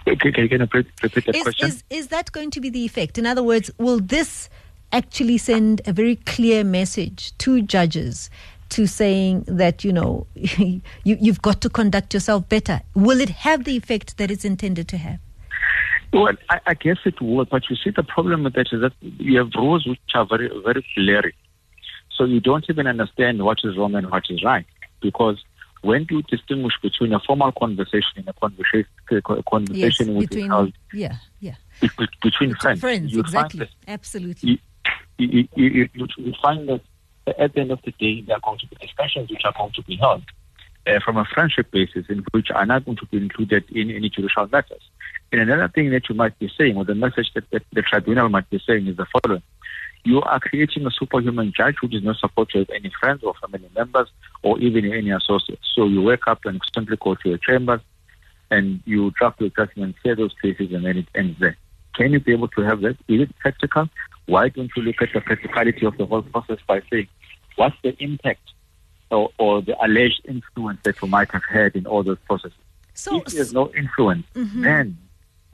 Okay, 0.08 0.32
can 0.32 0.48
you 0.50 0.58
repeat 0.58 0.88
repeat 1.02 1.26
that 1.26 1.36
Is, 1.36 1.44
question? 1.44 1.68
is, 1.68 1.84
is 1.90 2.08
that 2.08 2.32
going 2.32 2.52
to 2.52 2.62
be 2.62 2.70
the 2.70 2.86
effect? 2.86 3.18
In 3.18 3.26
other 3.26 3.44
words, 3.44 3.72
will 3.78 4.00
this 4.00 4.50
actually 4.92 5.38
send 5.38 5.82
a 5.86 5.94
very 5.94 6.16
clear 6.16 6.64
message 6.64 7.38
to 7.38 7.62
judges 7.62 8.30
to 8.70 8.88
saying 8.88 9.44
that, 9.48 9.84
you 9.84 9.92
know, 9.94 10.28
you, 10.36 10.82
you've 11.04 11.42
got 11.42 11.62
to 11.62 11.70
conduct 11.70 12.14
yourself 12.14 12.48
better? 12.50 12.82
Will 12.96 13.20
it 13.20 13.30
have 13.30 13.64
the 13.64 13.76
effect 13.76 14.18
that 14.18 14.32
it's 14.32 14.46
intended 14.46 14.88
to 14.90 14.98
have? 14.98 15.20
Well, 16.12 16.34
I, 16.50 16.60
I 16.68 16.74
guess 16.74 16.98
it 17.06 17.22
would, 17.22 17.50
but 17.50 17.70
you 17.70 17.76
see, 17.76 17.92
the 17.92 18.04
problem 18.04 18.44
with 18.44 18.54
that 18.54 18.68
is 18.72 18.82
that 18.82 18.94
you 19.02 19.38
have 19.38 19.52
rules 19.56 19.86
which 19.86 20.00
are 20.16 20.26
very, 20.26 20.50
very 20.64 20.84
blurry. 20.96 21.36
So 22.16 22.26
you 22.26 22.40
don't 22.40 22.66
even 22.70 22.88
understand 22.88 23.44
what 23.44 23.60
is 23.64 23.78
wrong 23.78 23.96
and 23.96 24.10
what 24.10 24.24
is 24.30 24.44
right. 24.44 24.66
Because 25.02 25.44
when 25.82 26.04
do 26.06 26.16
you 26.18 26.22
distinguish 26.24 26.74
between 26.82 27.14
a 27.14 27.20
formal 27.20 27.52
conversation 27.52 28.12
and 28.18 28.28
a 28.28 28.34
conversation, 28.34 28.88
a 29.12 29.22
conversation 29.44 30.16
which 30.16 30.26
is 30.26 30.30
between, 30.30 30.50
held 30.50 30.74
yeah, 30.94 31.16
yeah. 31.40 31.56
be- 31.80 31.90
be- 31.98 32.08
between 32.24 32.56
friends? 32.56 32.82
Friends, 32.82 33.16
exactly. 33.16 33.60
that- 33.60 33.70
Absolutely. 33.88 34.62
you, 35.18 35.48
you, 35.56 35.90
you 35.94 36.08
you 36.18 36.34
find 36.42 36.68
that 36.68 36.82
at 37.38 37.54
the 37.54 37.62
end 37.62 37.72
of 37.72 37.82
the 37.84 37.92
day, 37.92 38.22
there 38.22 38.38
are 38.38 38.42
going 38.44 38.60
to 38.60 38.68
be 38.68 38.76
discussions 38.76 39.30
which 39.30 39.42
are 39.46 39.54
going 39.58 39.72
to 39.74 39.84
be 39.84 39.96
held 39.98 40.24
uh, 40.88 41.00
from 41.04 41.18
a 41.18 41.26
friendship 41.26 41.72
basis 41.72 42.06
in 42.10 42.24
which 42.32 42.50
are 42.52 42.66
not 42.66 42.86
going 42.86 42.98
to 42.98 43.06
be 43.08 43.18
included 43.18 43.64
in 43.70 43.92
any 43.92 44.10
judicial 44.10 44.48
matters. 44.48 44.82
And 45.32 45.42
another 45.42 45.68
thing 45.68 45.92
that 45.92 46.10
you 46.10 46.16
might 46.16 46.38
be 46.40 46.52
saying, 46.58 46.78
or 46.78 46.86
the 46.86 46.96
message 46.96 47.32
that, 47.36 47.50
that 47.52 47.64
the 47.74 47.82
tribunal 47.82 48.30
might 48.30 48.50
be 48.50 48.62
saying 48.66 48.88
is 48.88 48.98
the 48.98 49.06
following. 49.06 49.44
You 50.06 50.22
are 50.22 50.40
creating 50.40 50.86
a 50.88 50.92
superhuman 50.92 51.54
judge 51.56 51.76
who 51.82 51.88
is 51.90 52.04
not 52.04 52.16
supposed 52.16 52.52
to 52.52 52.60
have 52.60 52.70
any 52.70 52.92
friends 53.00 53.24
or 53.24 53.34
family 53.36 53.70
members 53.76 54.08
or 54.42 54.58
even 54.60 54.92
any 54.92 55.12
associates. 55.12 55.68
So 55.76 55.86
you 55.86 56.02
wake 56.02 56.26
up 56.26 56.46
and 56.46 56.62
simply 56.74 56.98
go 56.98 57.16
to 57.16 57.30
your 57.30 57.38
chambers 57.38 57.82
and 58.50 58.82
you 58.86 59.12
draft 59.12 59.42
your 59.42 59.50
judgment, 59.50 59.96
say 60.04 60.16
those 60.16 60.34
cases, 60.42 60.72
and 60.74 60.86
then 60.86 60.98
it 60.98 61.08
ends 61.14 61.38
there. 61.40 61.58
Can 61.96 62.14
you 62.14 62.20
be 62.20 62.32
able 62.32 62.48
to 62.48 62.62
have 62.62 62.82
that? 62.82 62.98
Is 63.08 63.22
it 63.22 63.38
practical? 63.40 63.90
Why 64.26 64.50
don't 64.50 64.72
you 64.76 64.84
look 64.84 65.02
at 65.02 65.10
the 65.14 65.22
practicality 65.22 65.86
of 65.86 65.98
the 65.98 66.06
whole 66.06 66.22
process 66.22 66.60
by 66.66 66.82
saying, 66.90 67.08
what's 67.60 67.76
the 67.84 67.96
impact 68.02 68.54
or, 69.12 69.30
or 69.38 69.62
the 69.62 69.76
alleged 69.84 70.22
influence 70.26 70.80
that 70.84 71.02
you 71.02 71.08
might 71.08 71.30
have 71.32 71.44
had 71.44 71.76
in 71.76 71.86
all 71.86 72.04
those 72.04 72.18
processes? 72.26 72.58
So, 72.94 73.18
if 73.18 73.34
there's 73.34 73.54
no 73.54 73.72
influence, 73.74 74.26
mm-hmm. 74.34 74.62
then 74.62 74.98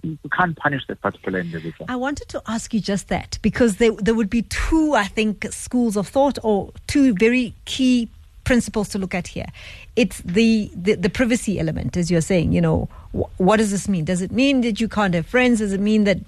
you 0.03 0.17
can't 0.31 0.55
punish 0.55 0.83
that 0.87 1.01
particular 1.01 1.39
individual. 1.39 1.85
I 1.89 1.95
wanted 1.95 2.29
to 2.29 2.41
ask 2.47 2.73
you 2.73 2.79
just 2.79 3.07
that 3.09 3.39
because 3.41 3.77
there, 3.77 3.91
there 3.93 4.13
would 4.13 4.29
be 4.29 4.43
two, 4.43 4.93
I 4.93 5.05
think, 5.05 5.47
schools 5.51 5.97
of 5.97 6.07
thought 6.07 6.37
or 6.43 6.71
two 6.87 7.13
very 7.15 7.55
key 7.65 8.09
principles 8.43 8.89
to 8.89 8.99
look 8.99 9.15
at 9.15 9.27
here. 9.27 9.47
It's 9.95 10.19
the, 10.19 10.69
the, 10.75 10.93
the 10.93 11.09
privacy 11.09 11.59
element, 11.59 11.97
as 11.97 12.11
you're 12.11 12.21
saying. 12.21 12.51
You 12.51 12.61
know, 12.61 12.89
wh- 13.13 13.39
what 13.39 13.57
does 13.57 13.71
this 13.71 13.87
mean? 13.89 14.05
Does 14.05 14.21
it 14.21 14.31
mean 14.31 14.61
that 14.61 14.79
you 14.79 14.87
can't 14.87 15.15
have 15.15 15.25
friends? 15.25 15.59
Does 15.59 15.73
it 15.73 15.81
mean 15.81 16.03
that 16.03 16.19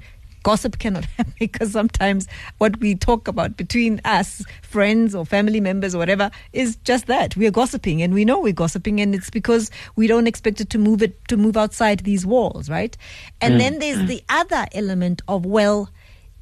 gossip 0.48 0.80
cannot 0.80 1.04
happen 1.18 1.34
because 1.39 1.72
sometimes 1.74 2.27
what 2.60 2.80
we 2.80 2.96
talk 2.96 3.27
about 3.27 3.58
between 3.58 4.00
us, 4.06 4.46
friends 4.62 5.13
or 5.13 5.25
family 5.25 5.60
members 5.60 5.94
or 5.94 5.98
whatever, 5.98 6.32
is 6.54 6.77
just 6.92 7.08
that 7.08 7.36
we 7.36 7.46
are 7.48 7.51
gossiping, 7.51 8.01
and 8.01 8.13
we 8.13 8.24
know 8.24 8.39
we're 8.39 8.54
gossiping, 8.63 9.01
and 9.01 9.13
it's 9.13 9.30
because 9.30 9.70
we 9.98 10.08
don't 10.08 10.27
expect 10.27 10.62
it 10.62 10.70
to 10.70 10.77
move 10.77 11.01
it 11.01 11.13
to 11.27 11.36
move 11.36 11.58
outside 11.58 12.00
these 12.12 12.25
walls, 12.25 12.70
right? 12.70 12.96
And 13.42 13.56
Mm. 13.56 13.60
then 13.60 13.80
there's 13.80 14.06
the 14.08 14.24
other 14.30 14.66
element 14.72 15.22
of 15.27 15.46
well, 15.46 15.89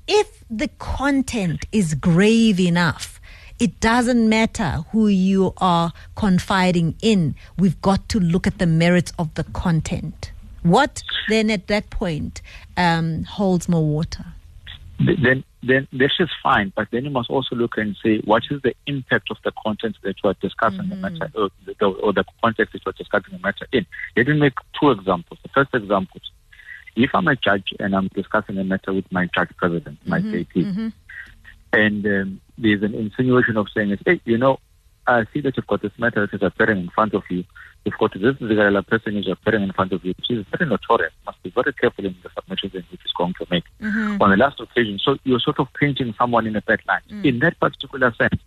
if 0.08 0.44
the 0.52 0.68
content 0.78 1.66
is 1.72 1.96
grave 1.96 2.60
enough. 2.60 3.12
It 3.58 3.80
doesn't 3.80 4.28
matter 4.28 4.84
who 4.92 5.08
you 5.08 5.54
are 5.58 5.94
confiding 6.16 6.94
in. 7.02 7.36
We've 7.58 7.80
got 7.82 8.10
to 8.10 8.20
look 8.20 8.46
at 8.46 8.58
the 8.60 8.68
merits 8.68 9.14
of 9.18 9.34
the 9.36 9.46
content. 9.46 10.32
What 10.65 11.03
then 11.29 11.51
at 11.51 11.67
that 11.67 11.91
point 11.91 12.41
um, 12.75 13.24
holds 13.24 13.69
more 13.69 13.86
water? 13.86 14.25
then 14.98 15.43
then 15.62 15.88
this 15.91 16.13
is 16.19 16.29
fine, 16.41 16.74
but 16.75 16.88
then 16.91 17.03
you 17.05 17.12
must 17.12 17.29
also 17.29 17.55
look 17.55 17.77
and 17.77 17.95
say 18.03 18.17
what 18.25 18.43
is 18.50 18.62
the 18.63 18.74
impact 18.88 19.29
of 19.29 19.38
the 19.43 19.51
content 19.63 19.95
that 20.03 20.15
you 20.24 20.29
are 20.29 20.36
discussing 20.41 20.89
the 20.89 20.95
matter 20.95 21.29
or 21.36 21.50
the, 21.65 21.86
or 21.86 22.13
the 22.13 22.24
context 22.41 22.74
that 22.74 22.81
you 22.84 22.89
are 22.89 22.93
discussing 22.93 23.34
the 23.34 23.39
matter 23.39 23.67
in. 23.72 23.86
Let 24.17 24.27
me 24.27 24.39
make 24.39 24.53
two 24.79 24.89
examples. 24.89 25.39
The 25.43 25.50
first 25.50 25.74
example, 25.75 26.22
if 26.95 27.12
I'm 27.13 27.27
a 27.27 27.36
judge 27.36 27.74
and 27.79 27.95
I'm 27.95 28.07
discussing 28.15 28.57
a 28.57 28.63
matter 28.63 28.91
with 28.91 29.12
my 29.12 29.27
judge 29.36 29.50
president, 29.57 30.00
my 30.07 30.19
JP, 30.19 30.93
and 31.74 32.05
um, 32.05 32.41
there's 32.57 32.81
an 32.81 32.95
insinuation 32.95 33.57
of 33.57 33.67
saying, 33.75 33.95
hey, 34.03 34.19
you 34.25 34.39
know, 34.39 34.57
I 35.08 35.26
see 35.34 35.42
that 35.42 35.56
you've 35.56 35.68
got 35.68 35.82
this 35.82 35.92
matter 35.98 36.26
that 36.26 36.36
is 36.36 36.42
appearing 36.42 36.80
in 36.80 36.90
front 36.90 37.14
of 37.14 37.24
you. 37.30 37.44
You've 37.84 37.98
got 38.00 38.14
this 38.14 38.36
particular 38.38 38.82
person 38.82 39.14
who's 39.14 39.28
appearing 39.28 39.64
in 39.64 39.72
front 39.74 39.94
of 39.94 40.04
you. 40.04 40.16
She 40.24 40.34
is 40.34 40.46
very 40.58 40.68
notorious. 40.68 41.14
Must 41.26 41.42
be 41.44 41.52
very 41.52 41.72
careful 41.74 42.06
in 42.06 42.16
the 42.24 42.30
submissions 42.34 42.74
which 42.74 43.06
is 43.06 43.12
going 43.16 43.36
to 43.40 43.46
make. 43.52 43.64
Mm-hmm. 43.82 44.22
On 44.22 44.30
the 44.32 44.38
last 44.38 44.60
occasion, 44.60 45.00
so 45.00 45.18
you're 45.24 45.40
sort 45.40 45.60
of 45.60 45.68
painting 45.80 46.16
someone 46.18 46.48
in 46.48 46.56
a 46.56 46.62
bad 46.62 46.80
light. 46.88 47.04
Mm. 47.10 47.26
In 47.26 47.40
that 47.40 47.60
particular 47.60 48.12
sense, 48.18 48.42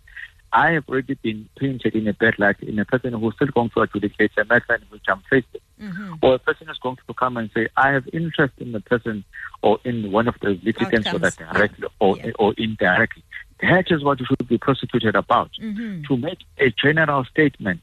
I 0.51 0.71
have 0.71 0.89
already 0.89 1.13
been 1.13 1.47
painted 1.57 1.95
in 1.95 2.07
a 2.07 2.13
bad 2.13 2.39
light 2.39 2.59
in 2.61 2.79
a 2.79 2.85
person 2.85 3.13
who's 3.13 3.35
still 3.35 3.47
going 3.49 3.69
to 3.69 3.81
adjudicate 3.81 4.31
a 4.37 4.45
matter 4.45 4.75
in 4.75 4.81
which 4.89 5.03
I'm 5.07 5.21
faced 5.29 5.47
with. 5.53 5.61
Mm-hmm. 5.81 6.15
Or 6.21 6.35
a 6.35 6.39
person 6.39 6.69
is 6.69 6.77
going 6.79 6.97
to 7.07 7.13
come 7.13 7.37
and 7.37 7.49
say, 7.55 7.67
I 7.77 7.91
have 7.91 8.09
interest 8.11 8.53
in 8.57 8.71
the 8.71 8.81
person 8.81 9.23
or 9.61 9.79
in 9.85 10.11
one 10.11 10.27
of 10.27 10.35
the 10.41 10.59
litigants, 10.63 11.11
whether 11.13 11.29
directly 11.31 11.87
or, 11.99 12.17
Yeah. 12.17 12.31
or 12.39 12.53
indirectly. 12.57 13.23
That 13.61 13.91
is 13.91 14.03
what 14.03 14.19
you 14.19 14.25
should 14.25 14.47
be 14.47 14.57
prosecuted 14.57 15.15
about. 15.15 15.51
Mm-hmm. 15.61 16.03
To 16.03 16.17
make 16.17 16.39
a 16.59 16.69
general 16.71 17.25
statement, 17.25 17.81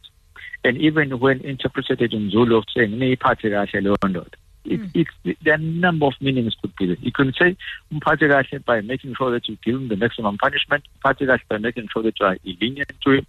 and 0.65 0.77
even 0.79 1.19
when 1.19 1.41
interpreted 1.41 2.13
in 2.15 2.31
Zulu 2.31 2.57
of 2.57 2.65
saying, 2.75 2.93
"Niyiphathe 2.93 3.51
kahle 3.51 3.83
leyo 3.83 3.97
ndoda," 3.99 4.35
it, 4.65 4.81
mm. 4.81 5.37
there 5.43 5.55
are 5.55 5.57
a 5.57 5.59
number 5.59 6.07
of 6.07 6.15
meanings 6.21 6.55
could 6.61 6.75
be 6.77 6.87
there. 6.87 6.97
You 7.01 7.13
can 7.13 7.33
say 7.35 7.57
"Mphathe 7.93 8.29
kahle" 8.29 8.65
by 8.65 8.81
making 8.81 9.15
sure 9.17 9.31
that 9.31 9.49
you 9.49 9.57
give 9.65 9.75
him 9.77 9.89
the 9.89 9.97
maximum 9.97 10.39
punishment, 10.39 10.85
"Mphathe 11.05 11.27
kahle" 11.27 11.41
by 11.49 11.59
making 11.59 11.89
sure 11.93 12.03
that 12.03 12.19
you 12.19 12.27
are 12.27 12.39
lenient 12.45 12.93
to 13.05 13.11
him. 13.11 13.27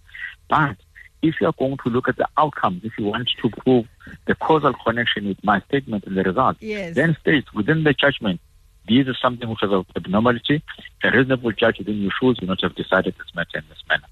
But 0.48 0.76
if 1.20 1.34
you 1.40 1.48
are 1.48 1.54
going 1.58 1.76
to 1.84 1.90
look 1.90 2.08
at 2.08 2.16
the 2.16 2.28
outcomes, 2.36 2.84
if 2.84 2.92
you 2.98 3.06
want 3.06 3.28
to 3.42 3.50
prove 3.50 3.86
the 4.26 4.34
causal 4.36 4.72
connection 4.84 5.26
with 5.26 5.42
my 5.44 5.60
statement 5.62 6.04
and 6.04 6.16
the 6.16 6.22
result, 6.22 6.56
Yes. 6.60 6.94
then 6.94 7.16
state 7.20 7.52
within 7.54 7.84
the 7.84 7.92
judgment, 7.92 8.40
this 8.88 9.06
is 9.06 9.16
something 9.20 9.48
which 9.48 9.62
is 9.62 9.72
of 9.72 9.86
abnormality. 9.96 10.62
A 11.04 11.10
reasonable 11.10 11.52
judge 11.52 11.78
within 11.78 12.00
your 12.00 12.12
shoes 12.20 12.38
would 12.40 12.48
not 12.48 12.60
have 12.62 12.74
decided 12.74 13.14
this 13.18 13.34
matter 13.34 13.58
in 13.58 13.64
this 13.68 13.82
manner. 13.88 14.06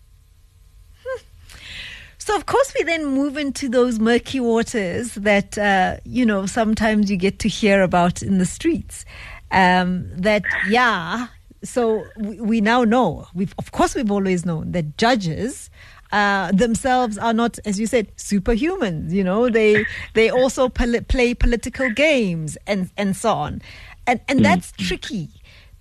So, 2.19 2.35
of 2.35 2.47
course, 2.47 2.75
we 2.77 2.83
then 2.83 3.07
move 3.07 3.37
into 3.37 3.69
those 3.69 4.01
murky 4.01 4.41
waters 4.41 5.15
that, 5.15 5.57
uh, 5.57 5.99
you 6.05 6.27
know, 6.27 6.45
sometimes 6.45 7.09
you 7.09 7.17
get 7.17 7.39
to 7.39 7.49
hear 7.49 7.83
about 7.83 8.21
in 8.21 8.39
the 8.39 8.45
streets. 8.45 9.05
Um, 9.53 10.11
that, 10.11 10.43
yeah, 10.69 11.29
so 11.63 12.05
we, 12.19 12.61
now 12.61 12.83
know, 12.83 13.29
we've, 13.33 13.55
of 13.59 13.71
course, 13.71 13.95
we've 13.95 14.11
always 14.11 14.45
known 14.45 14.73
that 14.73 14.99
judges. 14.99 15.71
Uh, 16.13 16.53
themselves 16.53 17.19
are 17.19 17.33
not, 17.33 17.59
as 17.65 17.81
you 17.81 17.87
said, 17.87 18.17
superhumans. 18.17 19.11
You 19.11 19.25
know, 19.25 19.49
they 19.49 19.85
they 20.15 20.31
also 20.31 20.69
poli- 20.69 21.01
play 21.01 21.35
political 21.35 21.91
games 21.91 22.57
and 22.69 22.91
and 22.97 23.17
so 23.17 23.31
on, 23.31 23.61
and 24.07 24.21
and 24.29 24.45
that's 24.45 24.73
tricky 24.73 25.29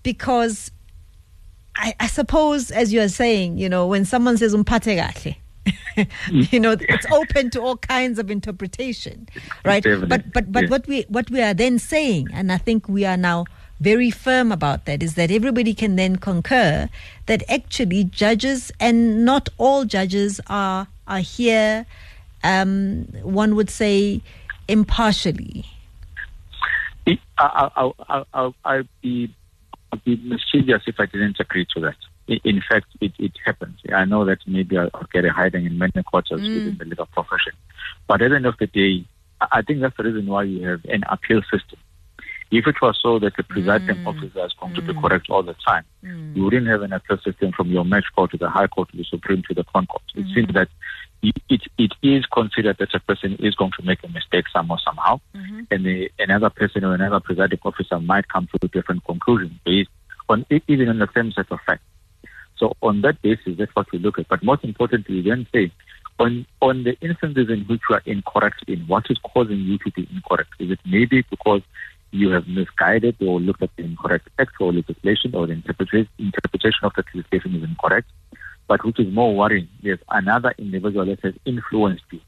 because 0.04 0.72
I, 1.78 1.94
I 2.00 2.08
suppose, 2.08 2.72
as 2.72 2.94
you 2.94 3.02
are 3.02 3.10
saying, 3.10 3.58
you 3.58 3.70
know, 3.70 3.88
when 3.88 4.06
someone 4.06 4.38
says 4.38 4.54
umpate 4.54 4.84
kahle, 4.84 5.36
you 6.32 6.60
know, 6.60 6.76
it's 6.80 7.06
open 7.12 7.50
to 7.52 7.62
all 7.62 7.78
kinds 7.78 8.20
of 8.20 8.32
interpretation, 8.32 9.28
right? 9.66 9.84
Definitely, 9.84 10.08
But 10.08 10.34
but 10.34 10.52
but 10.52 10.62
yes. 10.64 10.70
what 10.70 10.88
we 10.88 11.02
what 11.10 11.30
we 11.32 11.42
are 11.42 11.54
then 11.54 11.80
saying, 11.80 12.30
and 12.34 12.52
I 12.52 12.58
think 12.58 12.88
we 12.88 13.06
are 13.06 13.18
now 13.18 13.46
very 13.82 14.12
firm 14.12 14.52
about 14.52 14.86
that, 14.86 15.04
is 15.04 15.16
that 15.16 15.32
everybody 15.32 15.74
can 15.74 15.96
then 15.96 16.16
concur 16.18 16.90
that 17.26 17.44
actually 17.50 18.06
judges 18.06 18.72
and 18.80 19.26
not 19.26 19.50
all 19.58 19.86
judges 19.86 20.40
are 20.48 20.88
are 21.08 21.20
here. 21.20 21.86
Um, 22.44 23.06
one 23.24 23.56
would 23.56 23.70
say 23.70 24.22
impartially. 24.68 25.66
I, 27.08 27.20
I, 27.38 27.92
I, 28.10 28.24
I, 28.34 28.52
I'd 28.66 28.90
be, 29.02 29.34
I'd 29.92 30.04
be 30.04 30.16
mischievous 30.18 30.84
if 30.88 31.00
I 31.00 31.06
didn't 31.06 31.40
agree 31.40 31.66
to 31.76 31.80
that. 31.82 31.96
In 32.28 32.62
fact, 32.68 32.88
it, 33.02 33.14
it 33.20 33.34
happens. 33.46 33.80
I 33.94 34.06
know 34.06 34.26
that 34.26 34.40
maybe 34.48 34.78
I'll 34.78 34.90
I'll 34.96 35.08
get 35.14 35.26
a 35.26 35.32
hiding 35.32 35.66
in 35.66 35.78
many 35.78 36.02
quarters 36.04 36.42
mm. 36.42 36.56
within 36.56 36.78
the 36.80 36.86
legal 36.86 37.06
profession. 37.06 37.54
But 38.08 38.22
at 38.24 38.30
the 38.30 38.36
end 38.36 38.48
of 38.48 38.58
the 38.58 38.66
day, 38.66 39.06
I 39.40 39.62
think 39.62 39.82
that's 39.82 39.96
the 39.96 40.04
reason 40.04 40.26
why 40.26 40.44
you 40.44 40.68
have 40.68 40.84
an 40.86 41.04
appeal 41.08 41.42
system. 41.44 41.80
If 42.52 42.68
it 42.68 42.82
was 42.82 42.98
so 43.02 43.20
that 43.20 43.36
the 43.38 43.44
presiding 43.44 43.98
mm. 43.98 44.08
officer 44.08 44.46
is 44.46 44.54
going 44.60 44.74
to 44.76 44.82
be 44.82 44.94
mm. 44.94 45.02
correct 45.02 45.30
all 45.30 45.44
the 45.44 45.56
time, 45.68 45.84
you 46.34 46.44
wouldn't 46.44 46.68
have 46.68 46.82
an 46.82 46.94
appeal 46.94 47.18
system 47.20 47.52
from 47.52 47.70
your 47.70 47.86
match 47.86 48.06
court 48.16 48.32
to 48.32 48.38
the 48.38 48.50
High 48.50 48.68
Court 48.68 48.90
to 48.90 48.98
the 48.98 49.04
Supreme 49.04 49.44
to 49.48 49.54
the 49.54 49.64
Crown 49.64 49.86
Court. 49.88 50.04
It 50.16 50.26
seems 50.34 50.54
that 50.54 50.70
it, 51.50 51.62
it, 51.78 51.92
is 52.02 52.26
considered 52.26 52.78
that 52.80 52.94
a 52.94 53.00
person 53.00 53.36
is 53.40 53.56
going 53.56 53.72
to 53.80 53.86
make 53.86 54.04
a 54.04 54.08
mistake 54.10 54.46
somehow, 54.52 54.78
somehow, 54.78 55.20
and 55.72 55.86
the, 55.86 56.12
another 56.20 56.50
person 56.50 56.84
or 56.84 56.94
another 56.94 57.20
presiding 57.20 57.60
officer 57.64 58.00
might 58.00 58.28
come 58.28 58.48
to 58.48 58.60
a 58.62 58.68
different 58.68 59.04
conclusion 59.06 59.60
based 59.66 59.90
on 60.30 60.46
even 60.68 60.90
on 60.90 61.00
the 61.00 61.10
same 61.14 61.32
set 61.32 61.52
of 61.52 61.60
facts. 61.66 61.84
So 62.58 62.74
on 62.82 63.02
that 63.02 63.22
basis, 63.22 63.58
that's 63.58 63.76
what 63.76 63.92
we 63.92 64.00
look 64.00 64.18
at. 64.18 64.28
But 64.28 64.44
most 64.44 64.64
importantly, 64.64 65.16
we 65.16 65.30
then 65.30 65.48
say 65.54 65.72
on 66.20 66.46
on 66.62 66.84
the 66.84 66.98
instances 67.02 67.50
in 67.50 67.62
which 67.62 67.82
you 67.90 67.96
are 67.96 68.02
incorrect 68.06 68.64
in, 68.68 68.82
what 68.88 69.06
is 69.10 69.18
causing 69.18 69.60
you 69.60 69.78
to 69.80 69.92
be 69.92 70.08
incorrect? 70.14 70.52
Is 70.60 70.72
it 70.72 70.80
maybe 70.86 71.24
because 71.30 71.62
you 72.12 72.30
have 72.30 72.48
misguided 72.48 73.18
or 73.20 73.40
looked 73.40 73.62
at 73.62 73.76
the 73.76 73.84
incorrect 73.84 74.30
text 74.38 74.56
or 74.60 74.72
legislation 74.72 75.36
or 75.36 75.48
the 75.48 75.54
interpretation 75.54 76.08
interpretation 76.18 76.84
of 76.84 76.94
the 76.96 77.04
legislation 77.14 77.56
is 77.56 77.64
incorrect? 77.64 78.10
But 78.68 78.84
which 78.86 79.00
is 79.00 79.14
more 79.14 79.36
worrying, 79.36 79.68
there's 79.84 80.00
another 80.10 80.54
individual 80.58 81.06
that 81.06 81.22
has 81.22 81.34
influenced 81.46 82.04
you, 82.12 82.20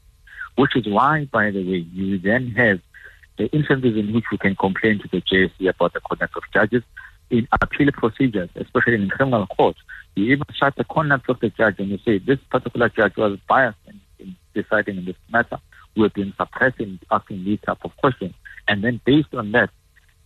which 0.56 0.76
is 0.76 0.86
why, 0.86 1.28
by 1.32 1.50
the 1.50 1.64
way, 1.64 1.86
you 1.92 2.18
then 2.18 2.48
have 2.52 2.80
the 3.38 3.46
instances 3.46 3.96
in 3.96 4.12
which 4.12 4.24
you 4.30 4.38
can 4.38 4.54
complain 4.56 5.00
to 5.00 5.08
the 5.08 5.20
JSC 5.20 5.68
about 5.68 5.94
the 5.94 6.00
conduct 6.00 6.36
of 6.36 6.42
judges 6.52 6.82
in 7.30 7.48
appeal 7.60 7.90
procedures, 7.92 8.50
especially 8.56 8.94
in 8.94 9.08
criminal 9.08 9.46
court. 9.46 9.76
You 10.14 10.32
even 10.32 10.44
cite 10.58 10.76
the 10.76 10.84
conduct 10.84 11.28
of 11.28 11.40
the 11.40 11.50
judge 11.50 11.76
and 11.78 11.88
you 11.88 11.98
say 12.04 12.18
this 12.18 12.38
particular 12.50 12.88
judge 12.88 13.16
was 13.16 13.38
biased 13.48 13.78
in, 13.86 14.00
in 14.18 14.36
deciding 14.54 14.98
in 14.98 15.04
this 15.04 15.16
matter. 15.30 15.58
We've 15.96 16.12
been 16.12 16.34
suppressing 16.36 16.98
asking 17.10 17.44
these 17.44 17.60
type 17.64 17.78
of 17.84 17.96
questions. 17.96 18.34
And 18.66 18.82
then 18.82 19.00
based 19.04 19.34
on 19.34 19.52
that, 19.52 19.70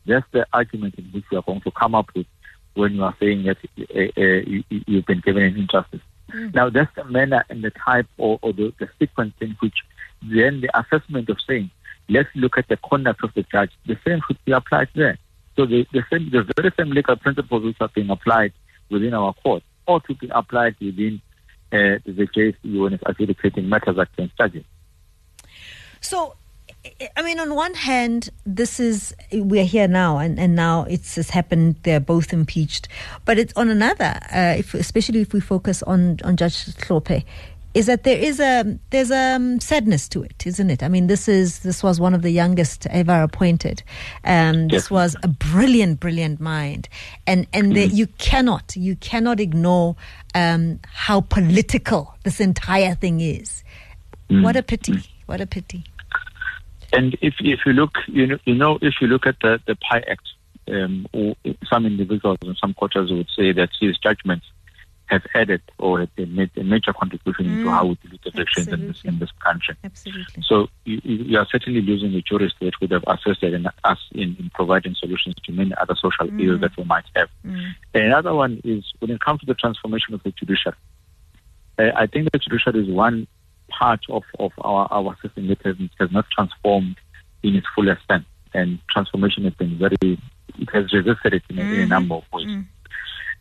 that's 0.06 0.26
the 0.32 0.46
argument 0.52 0.94
in 0.96 1.04
which 1.06 1.24
you 1.30 1.38
are 1.38 1.42
going 1.42 1.60
to 1.62 1.70
come 1.70 1.94
up 1.94 2.08
with 2.14 2.26
when 2.74 2.94
you 2.94 3.04
are 3.04 3.14
saying 3.20 3.44
that 3.44 3.58
uh, 3.78 4.20
uh, 4.20 4.42
you, 4.46 4.64
you've 4.68 5.06
been 5.06 5.20
given 5.20 5.42
an 5.42 5.56
injustice. 5.56 6.00
Now, 6.54 6.70
that's 6.70 6.94
the 6.94 7.04
manner 7.04 7.44
and 7.50 7.62
the 7.62 7.70
type 7.70 8.06
or, 8.16 8.38
or 8.42 8.52
the, 8.52 8.72
the 8.78 8.88
sequence 8.98 9.34
in 9.40 9.56
which 9.60 9.74
then 10.22 10.60
the 10.60 10.70
assessment 10.78 11.28
of 11.28 11.38
saying, 11.46 11.70
let's 12.08 12.28
look 12.34 12.56
at 12.56 12.68
the 12.68 12.78
conduct 12.78 13.22
of 13.22 13.34
the 13.34 13.42
judge, 13.42 13.70
the 13.86 13.98
same 14.06 14.20
should 14.26 14.42
be 14.44 14.52
applied 14.52 14.88
there. 14.94 15.18
So 15.56 15.66
the, 15.66 15.86
the, 15.92 16.02
same, 16.10 16.30
the 16.30 16.50
very 16.56 16.72
same 16.78 16.90
legal 16.90 17.16
principles 17.16 17.64
which 17.64 17.76
are 17.80 17.90
being 17.94 18.10
applied 18.10 18.52
within 18.90 19.14
our 19.14 19.34
court 19.34 19.62
ought 19.86 20.04
to 20.04 20.14
be 20.14 20.30
applied 20.32 20.76
within 20.80 21.20
uh, 21.72 21.98
the 22.04 22.28
JSC 22.34 22.80
when 22.80 22.94
it's 22.94 23.02
adjudicating 23.06 23.68
matters 23.68 23.98
against 23.98 24.36
judges. 24.36 24.64
So, 26.00 26.34
I- 27.16 27.22
mean, 27.22 27.38
on 27.38 27.54
one 27.54 27.74
hand, 27.74 28.30
this 28.44 28.80
is 28.80 29.14
we're 29.32 29.64
here 29.64 29.86
now, 29.88 30.18
and, 30.18 30.38
and 30.38 30.56
now 30.56 30.84
it's 30.84 31.14
has 31.16 31.30
happened. 31.30 31.76
They're 31.84 32.00
both 32.00 32.32
impeached, 32.32 32.88
but 33.24 33.38
it's 33.38 33.52
on 33.56 33.68
another. 33.68 34.18
Uh, 34.34 34.56
if, 34.58 34.74
especially 34.74 35.20
if 35.20 35.32
we 35.32 35.40
focus 35.40 35.82
on 35.84 36.18
on 36.24 36.36
Judge 36.36 36.64
Hlophe, 36.76 37.24
is 37.74 37.86
that 37.86 38.02
there 38.02 38.18
is 38.18 38.40
a 38.40 38.78
there's 38.90 39.10
a 39.10 39.36
um, 39.36 39.60
sadness 39.60 40.08
to 40.08 40.22
it, 40.22 40.46
isn't 40.46 40.70
it? 40.70 40.82
I 40.82 40.88
mean, 40.88 41.06
this 41.06 41.28
is 41.28 41.60
this 41.60 41.82
was 41.82 42.00
one 42.00 42.14
of 42.14 42.22
the 42.22 42.30
youngest 42.30 42.86
ever 42.88 43.22
appointed. 43.22 43.82
Um, 44.24 44.68
this 44.68 44.90
was 44.90 45.16
a 45.22 45.28
brilliant, 45.28 46.00
brilliant 46.00 46.40
mind, 46.40 46.88
and 47.26 47.46
and 47.52 47.74
the, 47.74 47.86
you 47.86 48.08
cannot 48.18 48.74
you 48.76 48.96
cannot 48.96 49.40
ignore 49.40 49.96
um, 50.34 50.80
how 50.86 51.20
political 51.20 52.14
this 52.24 52.40
entire 52.40 52.94
thing 52.94 53.20
is. 53.20 53.62
What 54.28 54.56
a 54.56 54.62
pity! 54.62 54.94
What 55.26 55.40
a 55.42 55.46
pity! 55.46 55.84
And 56.92 57.16
if 57.22 57.34
if 57.40 57.60
you 57.64 57.72
look, 57.72 57.98
you 58.06 58.26
know, 58.26 58.38
you 58.44 58.54
know, 58.54 58.78
if 58.82 58.94
you 59.00 59.06
look 59.06 59.26
at 59.26 59.36
the 59.40 59.60
the 59.66 59.76
Pi 59.76 59.98
Act, 60.08 60.28
um, 60.68 61.06
some 61.68 61.86
individuals 61.86 62.38
and 62.42 62.56
some 62.56 62.74
quarters 62.74 63.10
would 63.10 63.28
say 63.36 63.52
that 63.52 63.70
his 63.80 63.96
judgments 63.98 64.46
have 65.12 65.22
added 65.34 65.60
or 65.78 66.00
have 66.00 66.10
made 66.16 66.50
a 66.56 66.64
major 66.64 66.92
contribution 66.92 67.44
mm. 67.44 67.58
into 67.58 67.70
how 67.70 67.84
we 67.84 67.94
deal 67.96 68.12
with 68.12 68.34
elections 68.34 68.68
in 68.68 68.88
this, 68.88 69.00
in 69.04 69.18
this 69.18 69.30
country. 69.44 69.76
Absolutely. 69.84 70.42
So 70.42 70.68
you, 70.84 71.00
you, 71.04 71.38
are 71.38 71.46
certainly 71.50 71.82
losing 71.82 72.14
a 72.14 72.22
jurist 72.22 72.54
that 72.60 72.72
would 72.80 72.90
have 72.92 73.04
assisted 73.06 73.52
in 73.52 73.66
us 73.84 73.98
in, 74.12 74.36
in 74.38 74.50
providing 74.54 74.94
solutions 74.94 75.34
to 75.44 75.52
many 75.52 75.72
other 75.80 75.94
social 75.94 76.26
mm. 76.28 76.42
ills 76.42 76.60
that 76.62 76.76
we 76.78 76.84
might 76.84 77.04
have. 77.14 77.28
Mm. 77.46 77.74
another 77.94 78.34
one 78.34 78.60
is 78.64 78.84
when 79.00 79.10
it 79.10 79.20
comes 79.20 79.40
to 79.40 79.46
the 79.46 79.54
transformation 79.54 80.14
of 80.14 80.22
the 80.22 80.32
judiciary. 80.32 80.76
Uh, 81.78 81.90
I 81.94 82.06
think 82.06 82.30
the 82.32 82.38
judiciary 82.38 82.82
is 82.82 82.88
one 82.88 83.26
part 83.78 84.00
of, 84.08 84.22
of 84.38 84.52
our, 84.60 84.88
our 84.90 85.16
system 85.22 85.48
that 85.48 85.62
has, 85.62 85.76
has 85.98 86.10
not 86.10 86.26
transformed 86.30 86.96
in 87.42 87.56
its 87.56 87.66
full 87.74 87.88
extent. 87.88 88.24
And 88.54 88.78
transformation 88.90 89.44
has 89.44 89.54
been 89.54 89.78
very, 89.78 89.96
it 90.02 90.70
has 90.72 90.92
resisted 90.92 91.34
it 91.34 91.42
in, 91.48 91.58
a, 91.58 91.62
in 91.62 91.66
a 91.66 91.72
mm-hmm. 91.72 91.88
number 91.88 92.14
of 92.16 92.24
ways. 92.32 92.46
Mm. 92.46 92.66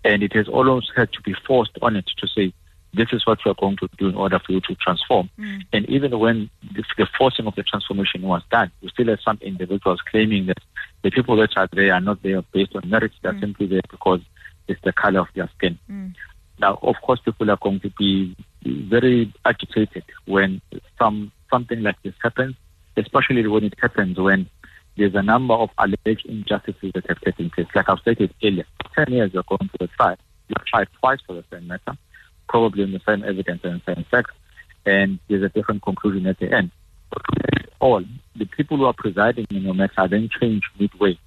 And 0.03 0.23
it 0.23 0.33
has 0.33 0.47
always 0.47 0.89
had 0.95 1.11
to 1.13 1.21
be 1.21 1.35
forced 1.45 1.77
on 1.81 1.95
it 1.95 2.05
to 2.17 2.27
say, 2.27 2.53
this 2.93 3.07
is 3.13 3.25
what 3.25 3.39
we 3.45 3.51
are 3.51 3.55
going 3.55 3.77
to 3.77 3.89
do 3.97 4.09
in 4.09 4.15
order 4.15 4.39
for 4.39 4.51
you 4.51 4.61
to 4.61 4.75
transform. 4.75 5.29
Mm. 5.39 5.61
And 5.71 5.89
even 5.89 6.17
when 6.19 6.49
the, 6.73 6.83
the, 6.97 7.07
forcing 7.17 7.47
of 7.47 7.55
the 7.55 7.63
transformation 7.63 8.21
was 8.21 8.41
done, 8.51 8.71
we 8.81 8.89
still 8.89 9.07
have 9.07 9.19
some 9.23 9.37
individuals 9.41 9.99
claiming 10.09 10.47
that 10.47 10.57
the 11.03 11.11
people 11.11 11.37
that 11.37 11.55
are 11.55 11.69
there 11.71 11.93
are 11.93 12.01
not 12.01 12.21
there 12.21 12.41
based 12.53 12.75
on 12.75 12.89
merit, 12.89 13.11
they're 13.21 13.33
mm. 13.33 13.39
simply 13.39 13.67
there 13.67 13.81
because 13.89 14.21
it's 14.67 14.81
the 14.83 14.91
color 14.91 15.21
of 15.21 15.27
their 15.35 15.49
skin. 15.57 15.79
Mm. 15.89 16.13
Now, 16.61 16.77
of 16.83 16.95
course, 17.01 17.19
people 17.25 17.49
are 17.49 17.57
going 17.57 17.79
to 17.79 17.89
be 17.97 18.35
very 18.63 19.33
agitated 19.43 20.03
when 20.25 20.61
some 20.99 21.31
something 21.49 21.81
like 21.81 22.01
this 22.03 22.13
happens, 22.21 22.55
especially 22.95 23.47
when 23.47 23.63
it 23.63 23.73
happens 23.81 24.19
when 24.19 24.47
there's 24.95 25.15
a 25.15 25.23
number 25.23 25.55
of 25.55 25.71
alleged 25.79 26.25
injustices 26.25 26.91
that 26.93 27.07
have 27.09 27.19
taken 27.21 27.49
place. 27.49 27.65
Like 27.73 27.89
I've 27.89 27.97
stated 27.99 28.33
earlier, 28.43 28.65
10 28.95 29.11
years 29.11 29.31
you're 29.33 29.43
going 29.43 29.69
to 29.69 29.77
the 29.79 29.87
trial. 29.87 30.17
You're 30.49 30.63
tried 30.67 30.87
twice 30.99 31.19
for 31.25 31.33
the 31.33 31.43
same 31.51 31.67
matter, 31.67 31.97
probably 32.47 32.83
in 32.83 32.91
the 32.91 33.01
same 33.07 33.23
evidence 33.23 33.61
and 33.63 33.81
the 33.81 33.95
same 33.95 34.05
facts, 34.11 34.35
and 34.85 35.17
there's 35.27 35.43
a 35.43 35.49
different 35.49 35.81
conclusion 35.81 36.27
at 36.27 36.37
the 36.37 36.53
end. 36.53 36.69
But 37.09 37.23
all, 37.79 38.03
the 38.35 38.45
people 38.45 38.77
who 38.77 38.85
are 38.85 38.93
presiding 38.93 39.47
in 39.49 39.63
your 39.63 39.73
matter 39.73 40.07
then 40.07 40.29
change 40.39 40.63
midway. 40.79 41.17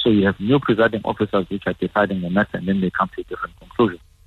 So 0.00 0.10
you 0.10 0.26
have 0.26 0.38
new 0.38 0.58
presiding 0.58 1.00
officers 1.04 1.48
which 1.48 1.62
are 1.66 1.74
deciding 1.74 2.20
the 2.20 2.30
matter, 2.30 2.58
and 2.58 2.68
then 2.68 2.80
they 2.82 2.90
come 2.90 3.08
to 3.14 3.22
a 3.22 3.24
different 3.24 3.56
conclusion 3.58 3.71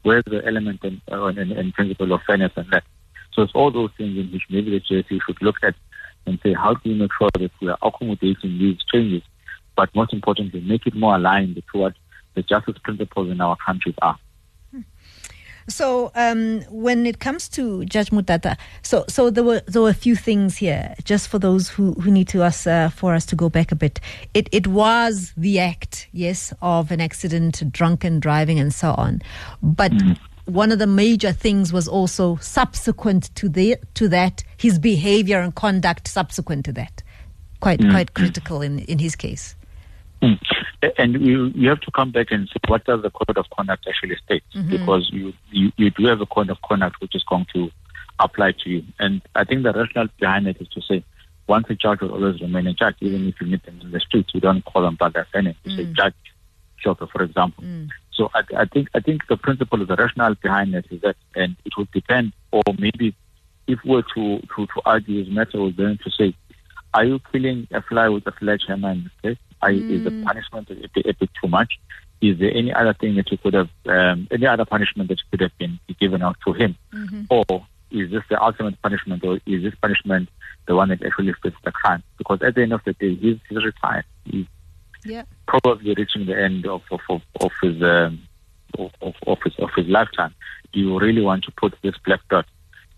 where's 0.06 0.24
the 0.26 0.46
element 0.46 0.80
and, 0.84 1.02
uh, 1.12 1.32
principle 1.74 2.14
of 2.14 2.22
fairness 2.28 2.52
and 2.56 2.70
that. 2.72 2.84
So 3.34 3.42
it's 3.42 3.54
all 3.56 3.72
those 3.72 3.90
things 3.98 4.18
in 4.18 4.32
which 4.32 4.44
maybe 4.52 4.70
the 4.70 4.80
JSC 4.80 5.20
should 5.26 5.42
look 5.42 5.56
at 5.64 5.74
and 6.28 6.40
say, 6.44 6.54
how 6.54 6.76
do 6.76 6.82
we 6.86 6.94
make 6.94 7.12
sure 7.18 7.30
that 7.34 7.52
we 7.60 7.70
are 7.70 7.78
accommodating 7.82 8.60
these 8.60 8.78
changes, 8.94 9.24
but 9.76 9.94
most 9.96 10.14
importantly, 10.14 10.62
make 10.62 10.86
it 10.86 10.96
more 10.96 11.16
aligned 11.16 11.56
to 11.56 11.78
what 11.78 11.94
the 12.36 12.44
justice 12.44 12.78
principles 12.84 13.32
in 13.32 13.42
our 13.42 13.58
countries 13.66 13.96
are. 14.04 14.18
So 15.68 16.12
um, 16.14 16.62
when 16.70 17.06
it 17.06 17.20
comes 17.20 17.50
to 17.50 17.86
Judge 17.86 18.12
Motata, 18.12 18.56
so 18.84 19.06
so 19.08 19.30
there 19.30 19.44
were 19.44 19.62
there 19.62 19.82
were 19.82 19.90
a 19.90 19.96
few 19.96 20.16
things 20.16 20.58
here. 20.58 20.94
Just 21.04 21.28
for 21.28 21.40
those 21.40 21.70
who, 21.70 21.94
who 21.94 22.12
need 22.12 22.28
to 22.30 22.44
us 22.44 22.68
uh, 22.68 22.90
for 22.90 23.16
us 23.16 23.26
to 23.28 23.36
go 23.36 23.50
back 23.50 23.72
a 23.72 23.76
bit, 23.76 24.00
it 24.34 24.48
it 24.52 24.68
was 24.68 25.34
the 25.36 25.60
act, 25.60 26.08
yes, 26.12 26.54
of 26.62 26.92
an 26.92 27.02
accident, 27.02 27.72
drunken 27.72 28.20
driving, 28.20 28.60
and 28.60 28.74
so 28.74 28.94
on, 28.98 29.22
but. 29.62 29.92
Mm. 29.92 30.18
One 30.48 30.72
of 30.72 30.78
the 30.78 30.86
major 30.86 31.32
things 31.32 31.74
was 31.74 31.88
also 31.88 32.36
subsequent 32.36 33.34
to 33.34 33.50
the 33.50 33.78
to 33.96 34.08
that 34.10 34.44
his 34.58 34.78
behavior 34.78 35.40
and 35.40 35.56
conduct 35.56 36.08
subsequent 36.08 36.66
to 36.66 36.74
that, 36.74 37.02
quite 37.62 37.80
mm. 37.80 37.90
quite 37.90 38.14
critical 38.14 38.62
in 38.62 38.78
in 38.78 39.00
his 39.00 39.16
case. 39.16 39.56
Mm. 40.26 40.40
And 40.98 41.26
you, 41.26 41.52
you 41.56 41.70
have 41.70 41.82
to 41.82 41.92
come 41.92 42.12
back 42.12 42.32
and 42.32 42.48
see 42.48 42.60
what 42.68 42.86
does 42.86 43.02
the 43.02 43.10
code 43.12 43.38
of 43.38 43.50
conduct 43.56 43.88
actually 43.88 44.16
state, 44.26 44.44
mm-hmm. 44.56 44.70
because 44.72 45.10
you, 45.12 45.34
you, 45.52 45.72
you 45.78 45.90
do 45.92 46.06
have 46.06 46.22
a 46.22 46.26
code 46.26 46.50
of 46.50 46.62
conduct 46.62 47.02
which 47.02 47.16
is 47.16 47.24
going 47.24 47.46
to 47.54 47.70
apply 48.20 48.54
to 48.64 48.70
you. 48.70 48.84
And 49.00 49.22
I 49.36 49.44
think 49.44 49.64
the 49.64 49.74
rationale 49.74 50.10
behind 50.20 50.48
it 50.48 50.58
is 50.60 50.68
to 50.70 50.82
say, 50.82 51.04
once 51.48 51.68
a 51.70 51.76
judge 51.76 52.02
will 52.02 52.14
always 52.14 52.42
remain 52.42 52.68
a 52.68 52.74
judge, 52.74 52.96
even 53.02 53.28
if 53.28 53.40
you 53.40 53.48
meet 53.48 53.64
them 53.66 53.80
in 53.82 53.92
the 53.92 54.00
streets, 54.00 54.32
you 54.34 54.42
don't 54.42 54.66
call 54.66 54.82
them 54.82 54.96
by 54.96 55.10
their 55.10 55.28
surname. 55.32 55.56
You 55.64 55.72
mm. 55.72 55.78
say 55.78 55.94
judge 55.94 56.14
Shoto, 56.84 57.10
for 57.10 57.22
example. 57.24 57.64
Mm. 57.64 57.90
So 58.12 58.32
I, 58.34 58.42
I, 58.58 58.66
think 58.66 58.90
I 58.96 59.00
think 59.00 59.28
the 59.28 59.38
principle 59.38 59.82
of 59.82 59.88
the 59.88 59.96
rationale 59.96 60.36
behind 60.36 60.74
it 60.74 60.86
is 60.90 61.02
that, 61.02 61.18
and 61.36 61.56
it 61.66 61.74
would 61.78 61.92
depend, 61.92 62.34
or 62.52 62.64
maybe 62.80 63.16
if 63.68 63.80
we 63.84 63.92
were 63.92 64.04
to, 64.16 64.40
to, 64.40 64.66
to 64.66 64.82
argue 64.86 65.24
this 65.24 65.34
matter, 65.34 65.62
we're 65.62 65.72
going 65.72 66.00
to 66.04 66.12
say, 66.12 66.34
are 66.94 67.04
you 67.04 67.20
killing 67.32 67.68
a 67.72 67.82
fly 67.82 68.08
with 68.08 68.26
a 68.26 68.34
sledgehammer 68.40 68.92
in 68.92 69.04
this 69.04 69.12
case? 69.22 69.45
Mm. 69.64 69.92
is 69.92 70.04
the 70.04 70.10
mm. 70.10 70.24
punishment 70.24 70.70
a 70.70 70.76
bit, 70.94 71.06
a 71.06 71.14
bit, 71.14 71.30
too 71.42 71.48
much? 71.48 71.80
Is 72.22 72.40
there 72.40 72.52
any 72.52 72.74
other 72.74 72.94
thing 72.94 73.16
that 73.16 73.30
you 73.32 73.38
could 73.38 73.54
have, 73.54 73.70
um, 73.88 74.28
any 74.32 74.46
other 74.46 74.66
punishment 74.66 75.10
that 75.10 75.22
could 75.30 75.42
have 75.42 75.58
been 75.58 75.80
given 76.00 76.22
out 76.22 76.38
to 76.46 76.54
him? 76.54 76.76
Mm-hmm. 76.94 77.24
Or 77.30 77.66
is 77.92 78.12
this 78.12 78.24
the 78.30 78.42
ultimate 78.42 78.82
punishment 78.82 79.24
or 79.24 79.40
is 79.46 79.64
this 79.64 79.76
punishment 79.82 80.30
the 80.68 80.76
one 80.76 80.90
that 80.90 81.04
actually 81.04 81.34
fits 81.44 81.58
the 81.64 81.72
crime? 81.72 82.04
Because 82.18 82.42
at 82.42 82.56
the 82.56 82.62
end 82.64 82.74
of 82.74 82.82
the 82.86 82.94
day, 82.94 83.16
he's, 83.16 83.38
he's 83.50 83.64
retired. 83.64 84.06
He's 84.24 84.46
yeah. 85.04 85.24
probably 85.48 85.94
reaching 85.94 86.26
the 86.26 86.42
end 86.42 86.66
of, 86.66 86.82
of, 86.90 87.02
of, 87.10 87.22
of 87.42 87.52
his, 87.62 87.82
um, 87.84 88.22
of, 88.78 88.92
of, 89.28 89.38
his, 89.44 89.54
of 89.60 89.70
his 89.76 89.88
lifetime. 89.88 90.34
Do 90.74 90.80
you 90.80 91.00
really 91.00 91.22
want 91.22 91.44
to 91.46 91.52
put 91.52 91.76
this 91.82 91.96
black 92.06 92.22
dot 92.30 92.46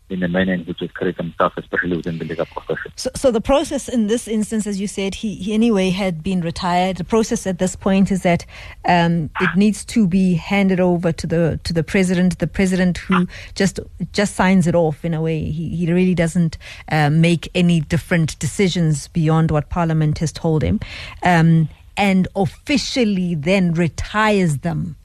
in 0.10 0.22
the 0.22 0.28
manner 0.28 0.54
in 0.54 0.62
which 0.62 0.78
he's 0.80 0.92
carried 0.92 1.18
himself, 1.18 1.54
especially 1.58 1.98
within 1.98 2.18
the 2.18 2.26
legal 2.26 2.46
profession. 2.46 2.92
So, 2.96 3.10
so 3.14 3.32
the 3.32 3.42
process 3.42 3.90
in 3.90 4.08
this 4.08 4.28
instance, 4.28 4.66
as 4.66 4.80
you 4.80 4.88
said, 4.88 5.16
he, 5.16 5.36
he 5.36 5.54
anyway 5.54 5.90
had 5.90 6.24
been 6.24 6.42
retired. 6.42 6.98
The 6.98 7.04
process 7.04 7.46
at 7.46 7.60
this 7.60 7.76
point 7.76 8.12
is 8.12 8.24
that 8.24 8.46
um, 8.86 9.30
it 9.42 9.50
needs 9.56 9.84
to 9.86 10.08
be 10.08 10.36
handed 10.36 10.80
over 10.80 11.12
to 11.12 11.28
the 11.28 11.60
to 11.64 11.74
the 11.74 11.84
president. 11.84 12.40
The 12.40 12.48
president 12.48 13.00
who 13.00 13.28
just 13.56 13.80
just 14.14 14.36
signs 14.36 14.66
it 14.68 14.76
off 14.76 15.04
in 15.04 15.14
a 15.14 15.22
way. 15.22 15.44
He 15.52 15.76
he 15.76 15.92
really 15.92 16.16
doesn't 16.16 16.58
uh, 16.90 17.10
make 17.10 17.50
any 17.54 17.82
different 17.82 18.40
decisions 18.40 19.10
beyond 19.10 19.52
what 19.52 19.70
Parliament 19.70 20.20
has 20.20 20.32
told 20.32 20.64
him, 20.64 20.80
um, 21.24 21.68
and 21.98 22.28
officially 22.36 23.36
then 23.36 23.74
retires 23.74 24.60
them 24.60 24.96